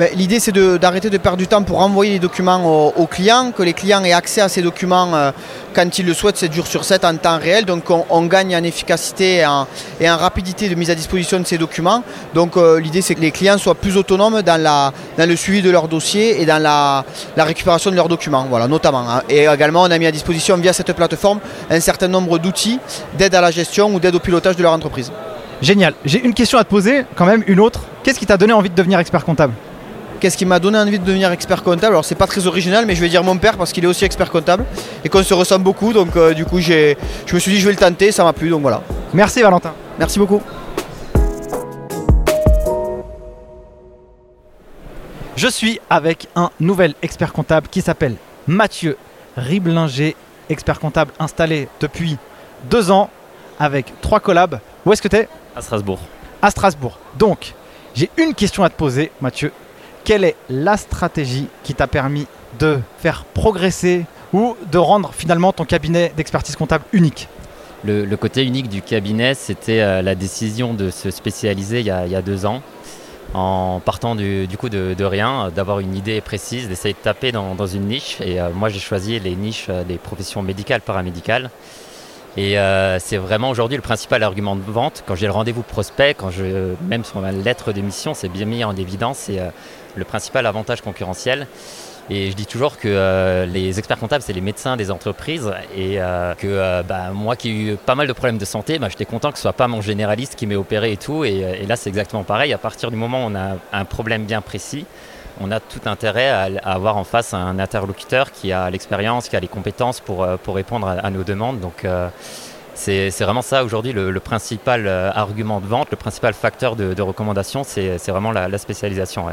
Ben, 0.00 0.08
l'idée 0.14 0.40
c'est 0.40 0.56
d'arrêter 0.78 1.10
de, 1.10 1.18
perdre 1.18 1.36
du 1.36 1.46
temps 1.46 1.62
pour 1.62 1.76
renvoyer 1.76 2.12
les 2.12 2.18
documents 2.18 2.88
aux, 2.88 3.06
clients, 3.06 3.52
que 3.54 3.62
les 3.62 3.74
clients 3.74 4.02
aient 4.02 4.14
accès 4.14 4.40
à 4.40 4.48
ces 4.48 4.62
documents 4.62 5.14
euh, 5.14 5.30
quand 5.74 5.98
ils 5.98 6.06
le 6.06 6.14
souhaitent 6.14 6.38
7 6.38 6.54
jours 6.54 6.66
sur 6.66 6.84
7 6.84 7.04
en 7.04 7.14
temps 7.18 7.38
réel. 7.38 7.66
Donc 7.66 7.84
on, 7.90 8.24
gagne 8.24 8.56
en 8.56 8.62
efficacité 8.62 9.44
et 10.00 10.08
en, 10.08 10.16
rapidité 10.16 10.70
de 10.70 10.74
mise 10.74 10.88
à 10.88 10.94
disposition 10.94 11.38
de 11.38 11.44
ces 11.44 11.58
documents. 11.58 12.02
Donc 12.32 12.56
euh, 12.56 12.80
l'idée 12.80 13.02
c'est 13.02 13.14
que 13.14 13.20
les 13.20 13.30
clients 13.30 13.58
soient 13.58 13.74
plus 13.74 13.98
autonomes 13.98 14.40
dans, 14.40 14.90
le 15.18 15.36
suivi 15.36 15.60
de 15.60 15.68
leur 15.68 15.86
dossier 15.86 16.40
et 16.40 16.46
dans 16.46 16.62
la, 16.62 17.04
récupération 17.36 17.90
de 17.90 17.96
leurs 17.96 18.08
documents, 18.08 18.46
voilà, 18.48 18.68
notamment. 18.68 19.04
Hein. 19.06 19.20
Et 19.28 19.44
également 19.44 19.82
on 19.82 19.90
a 19.90 19.98
mis 19.98 20.06
à 20.06 20.12
disposition 20.12 20.56
via 20.56 20.72
cette 20.72 20.94
plateforme 20.94 21.40
un 21.68 21.80
certain 21.80 22.08
nombre 22.08 22.38
d'outils 22.38 22.78
d'aide 23.18 23.34
à 23.34 23.42
la 23.42 23.50
gestion 23.50 23.94
ou 23.94 24.00
d'aide 24.00 24.14
au 24.14 24.20
pilotage 24.20 24.56
de 24.56 24.62
leur 24.62 24.72
entreprise. 24.72 25.12
Génial. 25.60 25.92
J'ai 26.06 26.24
une 26.24 26.32
question 26.32 26.56
à 26.56 26.64
te 26.64 26.70
poser, 26.70 27.04
quand 27.16 27.26
même 27.26 27.44
une 27.46 27.60
autre. 27.60 27.82
Qu'est-ce 28.02 28.18
qui 28.18 28.24
t'a 28.24 28.38
donné 28.38 28.54
envie 28.54 28.70
de 28.70 28.74
devenir 28.74 28.98
expert 28.98 29.26
comptable? 29.26 29.52
Qu'est-ce 30.20 30.36
qui 30.36 30.44
m'a 30.44 30.58
donné 30.58 30.76
envie 30.76 30.98
de 30.98 31.04
devenir 31.04 31.32
expert 31.32 31.62
comptable? 31.62 31.94
Alors 31.94 32.04
c'est 32.04 32.14
pas 32.14 32.26
très 32.26 32.46
original, 32.46 32.84
mais 32.84 32.94
je 32.94 33.00
vais 33.00 33.08
dire 33.08 33.24
mon 33.24 33.38
père 33.38 33.56
parce 33.56 33.72
qu'il 33.72 33.84
est 33.84 33.86
aussi 33.86 34.04
expert 34.04 34.30
comptable 34.30 34.66
et 35.02 35.08
qu'on 35.08 35.22
se 35.22 35.32
ressemble 35.32 35.64
beaucoup. 35.64 35.94
Donc 35.94 36.14
euh, 36.14 36.34
du 36.34 36.44
coup, 36.44 36.60
je 36.60 36.94
me 37.32 37.38
suis 37.38 37.52
dit 37.52 37.58
je 37.58 37.64
vais 37.64 37.72
le 37.72 37.78
tenter, 37.78 38.12
ça 38.12 38.22
m'a 38.22 38.34
plu, 38.34 38.50
donc 38.50 38.60
voilà. 38.60 38.82
Merci 39.14 39.40
Valentin. 39.40 39.72
Merci 39.98 40.18
beaucoup. 40.18 40.42
Je 45.36 45.48
suis 45.48 45.80
avec 45.88 46.28
un 46.36 46.50
nouvel 46.60 46.92
expert 47.00 47.32
comptable 47.32 47.68
qui 47.68 47.80
s'appelle 47.80 48.16
Mathieu 48.46 48.98
Riblinger, 49.38 50.16
expert 50.50 50.80
comptable 50.80 51.12
installé 51.18 51.66
depuis 51.80 52.18
deux 52.68 52.90
ans 52.90 53.08
avec 53.58 53.94
trois 54.02 54.20
collabs. 54.20 54.60
Où 54.84 54.92
est-ce 54.92 55.00
que 55.00 55.08
tu 55.08 55.16
es 55.16 55.28
À 55.56 55.62
Strasbourg. 55.62 55.98
À 56.42 56.50
Strasbourg. 56.50 56.98
Donc, 57.18 57.54
j'ai 57.94 58.10
une 58.18 58.34
question 58.34 58.64
à 58.64 58.68
te 58.68 58.76
poser, 58.76 59.12
Mathieu 59.22 59.50
quelle 60.04 60.24
est 60.24 60.36
la 60.48 60.76
stratégie 60.76 61.46
qui 61.62 61.74
t'a 61.74 61.86
permis 61.86 62.26
de 62.58 62.78
faire 62.98 63.24
progresser 63.24 64.06
ou 64.32 64.56
de 64.70 64.78
rendre 64.78 65.12
finalement 65.14 65.52
ton 65.52 65.64
cabinet 65.64 66.12
d'expertise 66.16 66.56
comptable 66.56 66.84
unique? 66.92 67.28
Le, 67.82 68.14
côté 68.16 68.44
unique 68.44 68.68
du 68.68 68.82
cabinet, 68.82 69.34
c'était 69.34 69.80
euh, 69.80 70.02
la 70.02 70.14
décision 70.14 70.74
de 70.74 70.90
se 70.90 71.10
spécialiser 71.10 71.80
il 71.80 71.86
y 71.86 71.90
a, 71.90 72.22
deux 72.22 72.44
ans, 72.44 72.62
en 73.32 73.80
partant 73.82 74.14
du, 74.14 74.46
coup 74.58 74.68
de, 74.68 75.04
rien, 75.04 75.50
d'avoir 75.54 75.80
une 75.80 75.96
idée 75.96 76.20
précise, 76.20 76.68
d'essayer 76.68 76.92
de 76.92 76.98
taper 76.98 77.32
dans, 77.32 77.66
une 77.66 77.86
niche. 77.86 78.18
Et 78.20 78.38
euh, 78.38 78.50
moi, 78.54 78.68
j'ai 78.68 78.80
choisi 78.80 79.18
les 79.18 79.34
niches 79.34 79.68
euh, 79.70 79.82
des 79.82 79.96
professions 79.96 80.42
médicales, 80.42 80.82
paramédicales. 80.82 81.50
Et 82.36 82.56
c'est 83.00 83.16
vraiment 83.16 83.50
aujourd'hui 83.50 83.76
le 83.76 83.82
principal 83.82 84.22
argument 84.22 84.56
de 84.56 84.62
vente. 84.62 85.02
Quand 85.06 85.14
j'ai 85.14 85.26
le 85.26 85.32
rendez-vous 85.32 85.62
prospect, 85.62 86.14
quand 86.14 86.30
je, 86.30 86.74
même 86.86 87.04
sur 87.04 87.20
ma 87.20 87.32
lettre 87.32 87.72
d'émission, 87.72 88.14
c'est 88.14 88.28
bien 88.28 88.46
mis 88.46 88.64
en 88.64 88.76
évidence. 88.76 89.18
C'est 89.18 89.40
le 89.96 90.04
principal 90.04 90.46
avantage 90.46 90.80
concurrentiel. 90.80 91.46
Et 92.12 92.28
je 92.28 92.34
dis 92.34 92.46
toujours 92.46 92.76
que 92.76 92.88
euh, 92.88 93.46
les 93.46 93.78
experts 93.78 93.98
comptables, 93.98 94.22
c'est 94.22 94.32
les 94.32 94.40
médecins 94.40 94.76
des 94.76 94.90
entreprises. 94.90 95.52
Et 95.76 96.02
euh, 96.02 96.34
que 96.34 96.48
euh, 96.48 96.82
bah, 96.82 97.10
moi 97.14 97.36
qui 97.36 97.48
ai 97.50 97.52
eu 97.52 97.76
pas 97.76 97.94
mal 97.94 98.08
de 98.08 98.12
problèmes 98.12 98.36
de 98.36 98.44
santé, 98.44 98.80
bah, 98.80 98.88
j'étais 98.88 99.04
content 99.04 99.30
que 99.30 99.38
ce 99.38 99.42
soit 99.42 99.52
pas 99.52 99.68
mon 99.68 99.80
généraliste 99.80 100.34
qui 100.34 100.48
m'ait 100.48 100.56
opéré 100.56 100.90
et 100.90 100.96
tout. 100.96 101.24
Et, 101.24 101.64
là, 101.68 101.76
c'est 101.76 101.88
exactement 101.88 102.24
pareil. 102.24 102.52
À 102.52 102.58
partir 102.58 102.90
du 102.90 102.96
moment 102.96 103.24
où 103.24 103.30
on 103.30 103.36
a 103.36 103.58
un 103.72 103.84
problème 103.84 104.24
bien 104.24 104.40
précis, 104.40 104.86
on 105.40 105.52
a 105.52 105.60
tout 105.60 105.82
intérêt 105.86 106.28
à, 106.28 106.48
avoir 106.64 106.96
en 106.96 107.04
face 107.04 107.32
un 107.32 107.60
interlocuteur 107.60 108.32
qui 108.32 108.50
a 108.52 108.68
l'expérience, 108.70 109.28
qui 109.28 109.36
a 109.36 109.40
les 109.40 109.48
compétences 109.48 110.00
pour, 110.00 110.26
pour 110.42 110.56
répondre 110.56 110.88
à, 110.88 111.10
nos 111.10 111.22
demandes. 111.22 111.60
Donc 111.60 111.86
c'est 112.74 113.10
vraiment 113.20 113.42
ça 113.42 113.64
aujourd'hui 113.64 113.92
le, 113.92 114.20
principal 114.20 114.88
argument 114.88 115.60
de 115.60 115.66
vente, 115.66 115.88
le 115.92 115.96
principal 115.96 116.34
facteur 116.34 116.74
de, 116.74 117.02
recommandation, 117.02 117.62
c'est 117.62 117.96
vraiment 118.08 118.32
la, 118.32 118.58
spécialisation 118.58 119.28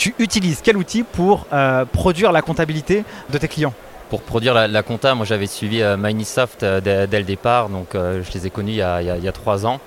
tu 0.00 0.14
utilises 0.18 0.60
quel 0.64 0.78
outil 0.78 1.02
pour 1.02 1.46
euh, 1.52 1.84
produire 1.84 2.32
la 2.32 2.40
comptabilité 2.40 3.04
de 3.28 3.36
tes 3.36 3.48
clients? 3.48 3.74
Pour 4.08 4.22
produire 4.22 4.54
la, 4.54 4.82
compta, 4.82 5.14
moi 5.14 5.26
j'avais 5.26 5.46
suivi 5.46 5.82
euh, 5.82 5.96
Microsoft 5.98 6.62
euh, 6.62 6.80
dès, 7.06 7.18
le 7.18 7.24
départ, 7.24 7.68
donc 7.68 7.88
je 7.92 8.32
les 8.32 8.46
ai 8.46 8.50
connus 8.50 8.72
il 8.72 8.78
y 8.78 8.82
a, 8.82 9.32
trois 9.32 9.66
ans. 9.66 9.78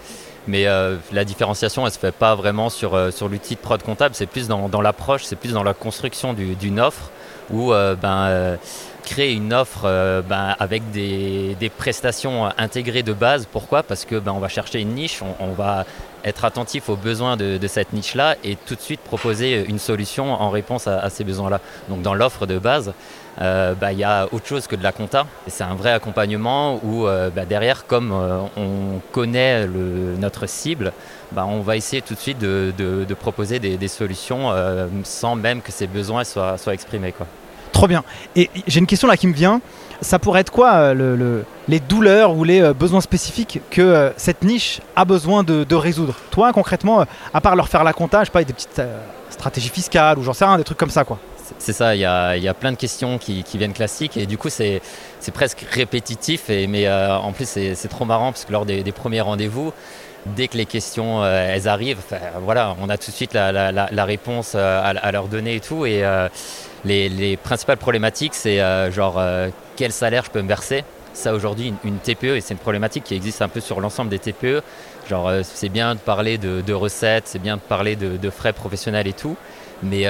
Mais 0.48 0.66
la 1.12 1.24
différenciation, 1.26 1.84
elle 1.84 1.88
ne 1.88 1.94
se 1.94 2.00
fait 2.00 2.12
pas 2.12 2.36
vraiment 2.36 2.70
sur, 2.70 3.12
sur 3.14 3.28
l'outil 3.30 3.56
de 3.56 3.60
prod 3.60 3.82
comptable, 3.82 4.14
c'est 4.14 4.26
plus 4.26 4.48
dans, 4.48 4.82
l'approche, 4.82 5.24
c'est 5.24 5.38
plus 5.38 5.54
dans 5.54 5.64
la 5.64 5.74
construction 5.74 6.34
d'une 6.34 6.80
offre 6.80 7.10
où 7.50 7.72
ben, 7.72 8.58
créer 9.04 9.34
une 9.34 9.54
offre 9.54 9.84
ben, 10.28 10.56
avec 10.60 10.92
des, 10.92 11.72
prestations 11.78 12.50
intégrées 12.58 13.04
de 13.04 13.14
base. 13.14 13.48
Pourquoi? 13.52 13.84
Parce 13.84 14.06
que 14.06 14.16
ben, 14.18 14.32
on 14.32 14.40
va 14.40 14.50
chercher 14.50 14.80
une 14.80 14.96
niche, 14.96 15.22
on 15.40 15.52
va 15.54 15.86
être 16.24 16.46
attentif 16.46 16.90
aux 16.90 16.96
besoins 16.96 17.38
de, 17.38 17.60
cette 17.68 17.94
niche-là 17.94 18.36
et 18.44 18.56
tout 18.56 18.76
de 18.76 18.82
suite 18.82 19.02
proposer 19.02 19.66
une 19.68 19.80
solution 19.80 20.34
en 20.34 20.50
réponse 20.50 20.88
à, 20.88 21.10
ces 21.10 21.24
besoins-là. 21.24 21.60
Donc 21.90 22.02
dans 22.02 22.14
l'offre 22.14 22.46
de 22.46 22.58
base, 22.58 22.94
euh, 23.42 23.74
bah, 23.74 23.92
il 23.92 24.00
y 24.00 24.04
a 24.04 24.28
autre 24.32 24.46
chose 24.46 24.68
que 24.68 24.76
de 24.76 24.84
la 24.84 24.92
compta. 24.92 25.26
C'est 25.48 25.64
un 25.64 25.76
vrai 25.76 25.92
accompagnement 25.92 26.80
où 26.84 27.08
euh, 27.08 27.30
bah, 27.30 27.46
derrière, 27.46 27.86
comme 27.88 28.12
euh, 28.12 28.42
on 28.58 29.00
connaît 29.12 29.68
notre 29.68 30.48
cible, 30.48 30.94
bah, 31.32 31.46
on 31.48 31.62
va 31.62 31.76
essayer 31.76 32.02
tout 32.02 32.14
de 32.14 32.20
suite 32.20 32.40
de, 32.40 33.14
proposer 33.20 33.60
des, 33.60 33.88
solutions 33.88 34.52
sans 35.04 35.36
même 35.36 35.62
que 35.62 35.72
ces 35.72 35.88
besoins 35.88 36.24
soient, 36.24 36.58
soient 36.58 36.74
exprimés. 36.74 37.12
Quoi. 37.12 37.28
Trop 37.74 37.88
bien. 37.88 38.04
Et 38.36 38.50
j'ai 38.68 38.80
une 38.80 38.88
question 38.88 39.08
là 39.08 39.18
qui 39.18 39.28
me 39.28 39.34
vient. 39.34 39.60
Ça 40.00 40.20
pourrait 40.20 40.42
être 40.42 40.52
quoi 40.52 40.74
euh, 40.74 41.44
les 41.68 41.80
douleurs 41.80 42.36
ou 42.36 42.44
les 42.44 42.62
euh, 42.62 42.74
besoins 42.74 43.02
spécifiques 43.02 43.62
que 43.72 43.82
euh, 43.82 44.10
cette 44.16 44.44
niche 44.44 44.80
a 44.96 45.06
besoin 45.06 45.44
de, 45.44 45.76
résoudre? 45.76 46.16
Toi, 46.30 46.54
concrètement, 46.54 47.06
à 47.34 47.42
part 47.42 47.56
leur 47.56 47.68
faire 47.68 47.84
la 47.84 47.94
compta, 47.94 48.22
je 48.22 48.26
sais 48.26 48.32
pas, 48.32 48.44
des 48.44 48.54
petites 48.54 48.82
stratégies 49.30 49.70
fiscales 49.70 50.20
ou 50.20 50.24
j'en 50.24 50.34
sais 50.34 50.46
rien, 50.46 50.58
des 50.58 50.64
trucs 50.64 50.78
comme 50.78 50.92
ça, 50.92 51.04
quoi. 51.04 51.20
C'est 51.58 51.74
ça, 51.74 51.96
il 51.96 52.02
y 52.02 52.06
a, 52.06 52.54
plein 52.54 52.72
de 52.72 52.78
questions 52.78 53.18
qui, 53.18 53.44
viennent 53.56 53.74
classiques 53.74 54.18
et 54.18 54.26
du 54.26 54.38
coup 54.38 54.50
c'est 54.50 54.82
presque 55.34 55.66
répétitif, 55.70 56.50
et, 56.50 56.68
mais 56.68 56.90
en 56.90 57.32
plus 57.34 57.48
c'est 57.48 57.88
trop 57.90 58.06
marrant 58.06 58.32
parce 58.32 58.46
que 58.46 58.52
lors 58.52 58.66
des, 58.66 58.92
premiers 58.92 59.22
rendez-vous, 59.22 59.74
dès 60.26 60.48
que 60.48 60.58
les 60.58 60.66
questions 60.66 61.26
elles 61.26 61.68
arrivent, 61.68 62.02
voilà, 62.42 62.76
on 62.82 62.90
a 62.90 62.98
tout 62.98 63.12
de 63.12 63.16
suite 63.16 63.34
la, 63.34 64.06
réponse 64.06 64.56
à, 64.56 65.12
leur 65.12 65.28
donner 65.28 65.56
et 65.56 65.60
tout. 65.60 65.86
Et, 65.86 66.04
les, 66.86 67.38
principales 67.38 67.78
problématiques, 67.78 68.36
c'est 68.36 68.60
euh, 68.60 68.92
genre 68.92 69.16
euh, 69.18 69.50
quel 69.76 69.92
salaire 69.92 70.24
je 70.26 70.32
peux 70.32 70.42
me 70.42 70.48
verser? 70.48 70.84
Ça 71.14 71.34
aujourd'hui, 71.34 71.74
une, 71.84 71.98
TPE, 71.98 72.36
et 72.36 72.42
c'est 72.42 72.56
une 72.56 72.60
problématique 72.60 73.04
qui 73.04 73.16
existe 73.16 73.42
un 73.42 73.48
peu 73.48 73.60
sur 73.60 73.80
l'ensemble 73.80 74.10
des 74.10 74.20
TPE. 74.20 74.64
Genre, 75.08 75.28
euh, 75.28 75.42
c'est 75.44 75.70
bien 75.70 75.96
de 75.96 76.00
parler 76.00 76.38
de, 76.38 76.74
recettes, 76.74 77.28
c'est 77.28 77.40
bien 77.40 77.58
de 77.58 77.62
parler 77.62 77.96
de, 77.96 78.30
frais 78.30 78.54
professionnels 78.54 79.08
et 79.08 79.14
tout, 79.14 79.38
mais 79.84 80.08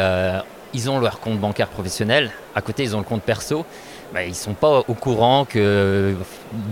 ils 0.74 0.90
ont 0.90 1.00
leur 1.00 1.20
compte 1.20 1.40
bancaire 1.40 1.68
professionnel, 1.68 2.32
à 2.56 2.62
côté 2.62 2.84
ils 2.84 2.96
ont 2.96 3.00
le 3.00 3.06
compte 3.06 3.22
perso, 3.22 3.66
bah, 4.14 4.24
ils 4.24 4.30
ne 4.30 4.36
sont 4.36 4.54
pas 4.54 4.84
au 4.88 4.94
courant 4.94 5.44
que 5.44 6.16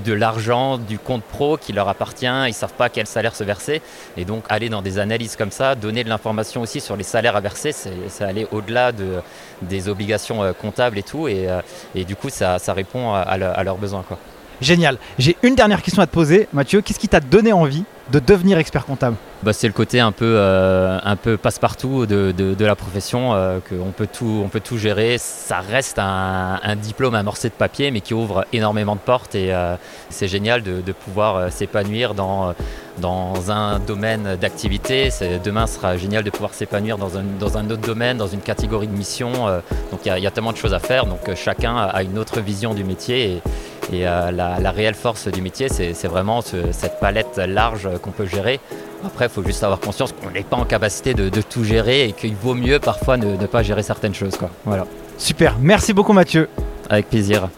de 0.05 0.13
l'argent 0.13 0.77
du 0.77 0.99
compte 0.99 1.23
pro 1.23 1.57
qui 1.57 1.73
leur 1.73 1.89
appartient, 1.89 2.27
ils 2.27 2.49
ne 2.49 2.51
savent 2.51 2.73
pas 2.73 2.87
quel 2.87 3.07
salaire 3.07 3.35
se 3.35 3.43
verser. 3.43 3.81
Et 4.15 4.25
donc 4.25 4.43
aller 4.47 4.69
dans 4.69 4.83
des 4.83 4.99
analyses 4.99 5.35
comme 5.35 5.49
ça, 5.49 5.73
donner 5.73 6.03
de 6.03 6.09
l'information 6.09 6.61
aussi 6.61 6.79
sur 6.79 6.95
les 6.95 7.03
salaires 7.03 7.35
à 7.35 7.41
verser, 7.41 7.71
c'est 7.71 8.23
aller 8.23 8.47
au-delà 8.51 8.91
de, 8.91 9.21
des 9.63 9.89
obligations 9.89 10.43
euh, 10.43 10.53
comptables 10.53 10.99
et 10.99 11.03
tout. 11.03 11.27
Et, 11.27 11.49
euh, 11.49 11.61
du 12.03 12.15
coup, 12.15 12.29
ça, 12.29 12.57
répond 12.73 13.13
à, 13.13 13.21
à 13.21 13.63
leurs 13.63 13.77
besoins. 13.77 14.03
Quoi. 14.07 14.19
Génial. 14.61 14.99
J'ai 15.17 15.37
une 15.41 15.55
dernière 15.55 15.81
question 15.81 16.03
à 16.03 16.07
te 16.07 16.11
poser, 16.11 16.47
Mathieu. 16.53 16.81
Qu'est-ce 16.81 16.99
qui 16.99 17.07
t'a 17.07 17.19
donné 17.19 17.51
envie 17.51 17.83
de 18.11 18.19
devenir 18.19 18.59
expert 18.59 18.85
comptable 18.85 19.15
bah, 19.41 19.53
C'est 19.53 19.65
le 19.65 19.73
côté 19.73 19.99
un 19.99 20.11
peu, 20.11 20.35
euh, 20.37 20.99
passe-partout 21.41 22.05
de, 22.05 22.55
la 22.59 22.75
profession, 22.75 23.33
euh, 23.33 23.57
qu'on 23.67 23.91
peut 23.91 24.07
tout, 24.11 24.41
on 24.45 24.49
peut 24.49 24.59
tout 24.59 24.77
gérer. 24.77 25.17
Ça 25.17 25.61
reste 25.61 25.97
un, 25.97 26.59
un, 26.61 26.75
diplôme 26.75 27.15
amorcé 27.15 27.49
de 27.49 27.55
papier, 27.55 27.89
mais 27.89 28.01
qui 28.01 28.13
ouvre 28.13 28.45
énormément 28.53 28.95
de 28.95 28.99
portes 29.01 29.33
et 29.33 29.51
euh, 29.51 29.75
c'est 30.11 30.27
génial 30.27 30.61
de, 30.61 30.91
pouvoir 30.91 31.51
s'épanouir 31.51 32.13
dans, 32.13 32.53
un 33.49 33.79
domaine 33.79 34.35
d'activité. 34.39 35.09
Demain 35.43 35.65
sera 35.65 35.97
génial 35.97 36.23
de 36.23 36.29
pouvoir 36.29 36.53
s'épanouir 36.53 36.99
dans 36.99 37.17
un, 37.17 37.23
dans 37.39 37.57
un 37.57 37.67
autre 37.71 37.81
domaine, 37.81 38.17
dans 38.17 38.27
une 38.27 38.41
catégorie 38.41 38.87
de 38.87 38.95
mission. 38.95 39.31
donc 39.89 40.01
il 40.05 40.15
y, 40.15 40.21
y, 40.21 40.27
a 40.27 40.31
tellement 40.31 40.51
de 40.51 40.57
choses 40.57 40.75
à 40.75 40.79
faire, 40.79 41.07
donc 41.07 41.33
chacun 41.35 41.77
a 41.77 42.03
une 42.03 42.19
autre 42.19 42.41
vision 42.41 42.75
du 42.75 42.83
métier. 42.83 43.41
Et, 43.91 44.07
euh, 44.07 44.31
la, 44.31 44.71
réelle 44.71 44.95
force 44.95 45.27
du 45.27 45.41
métier, 45.41 45.67
c'est 45.69 46.07
vraiment 46.07 46.41
cette 46.41 46.99
palette 46.99 47.37
large 47.37 47.89
qu'on 48.01 48.11
peut 48.11 48.25
gérer. 48.25 48.59
Après, 49.05 49.25
il 49.25 49.31
faut 49.31 49.43
juste 49.43 49.63
avoir 49.63 49.79
conscience 49.79 50.13
qu'on 50.13 50.31
n'est 50.31 50.43
pas 50.43 50.57
en 50.57 50.65
capacité 50.65 51.13
de, 51.13 51.41
tout 51.41 51.63
gérer 51.63 52.05
et 52.05 52.11
qu'il 52.13 52.35
vaut 52.35 52.53
mieux 52.53 52.79
parfois 52.79 53.17
ne, 53.17 53.35
pas 53.45 53.63
gérer 53.63 53.83
certaines 53.83 54.13
choses. 54.13 54.37
Quoi. 54.37 54.49
Voilà. 54.65 54.85
Super, 55.17 55.57
merci 55.59 55.93
beaucoup 55.93 56.13
Mathieu. 56.13 56.47
Avec 56.89 57.09
plaisir. 57.09 57.49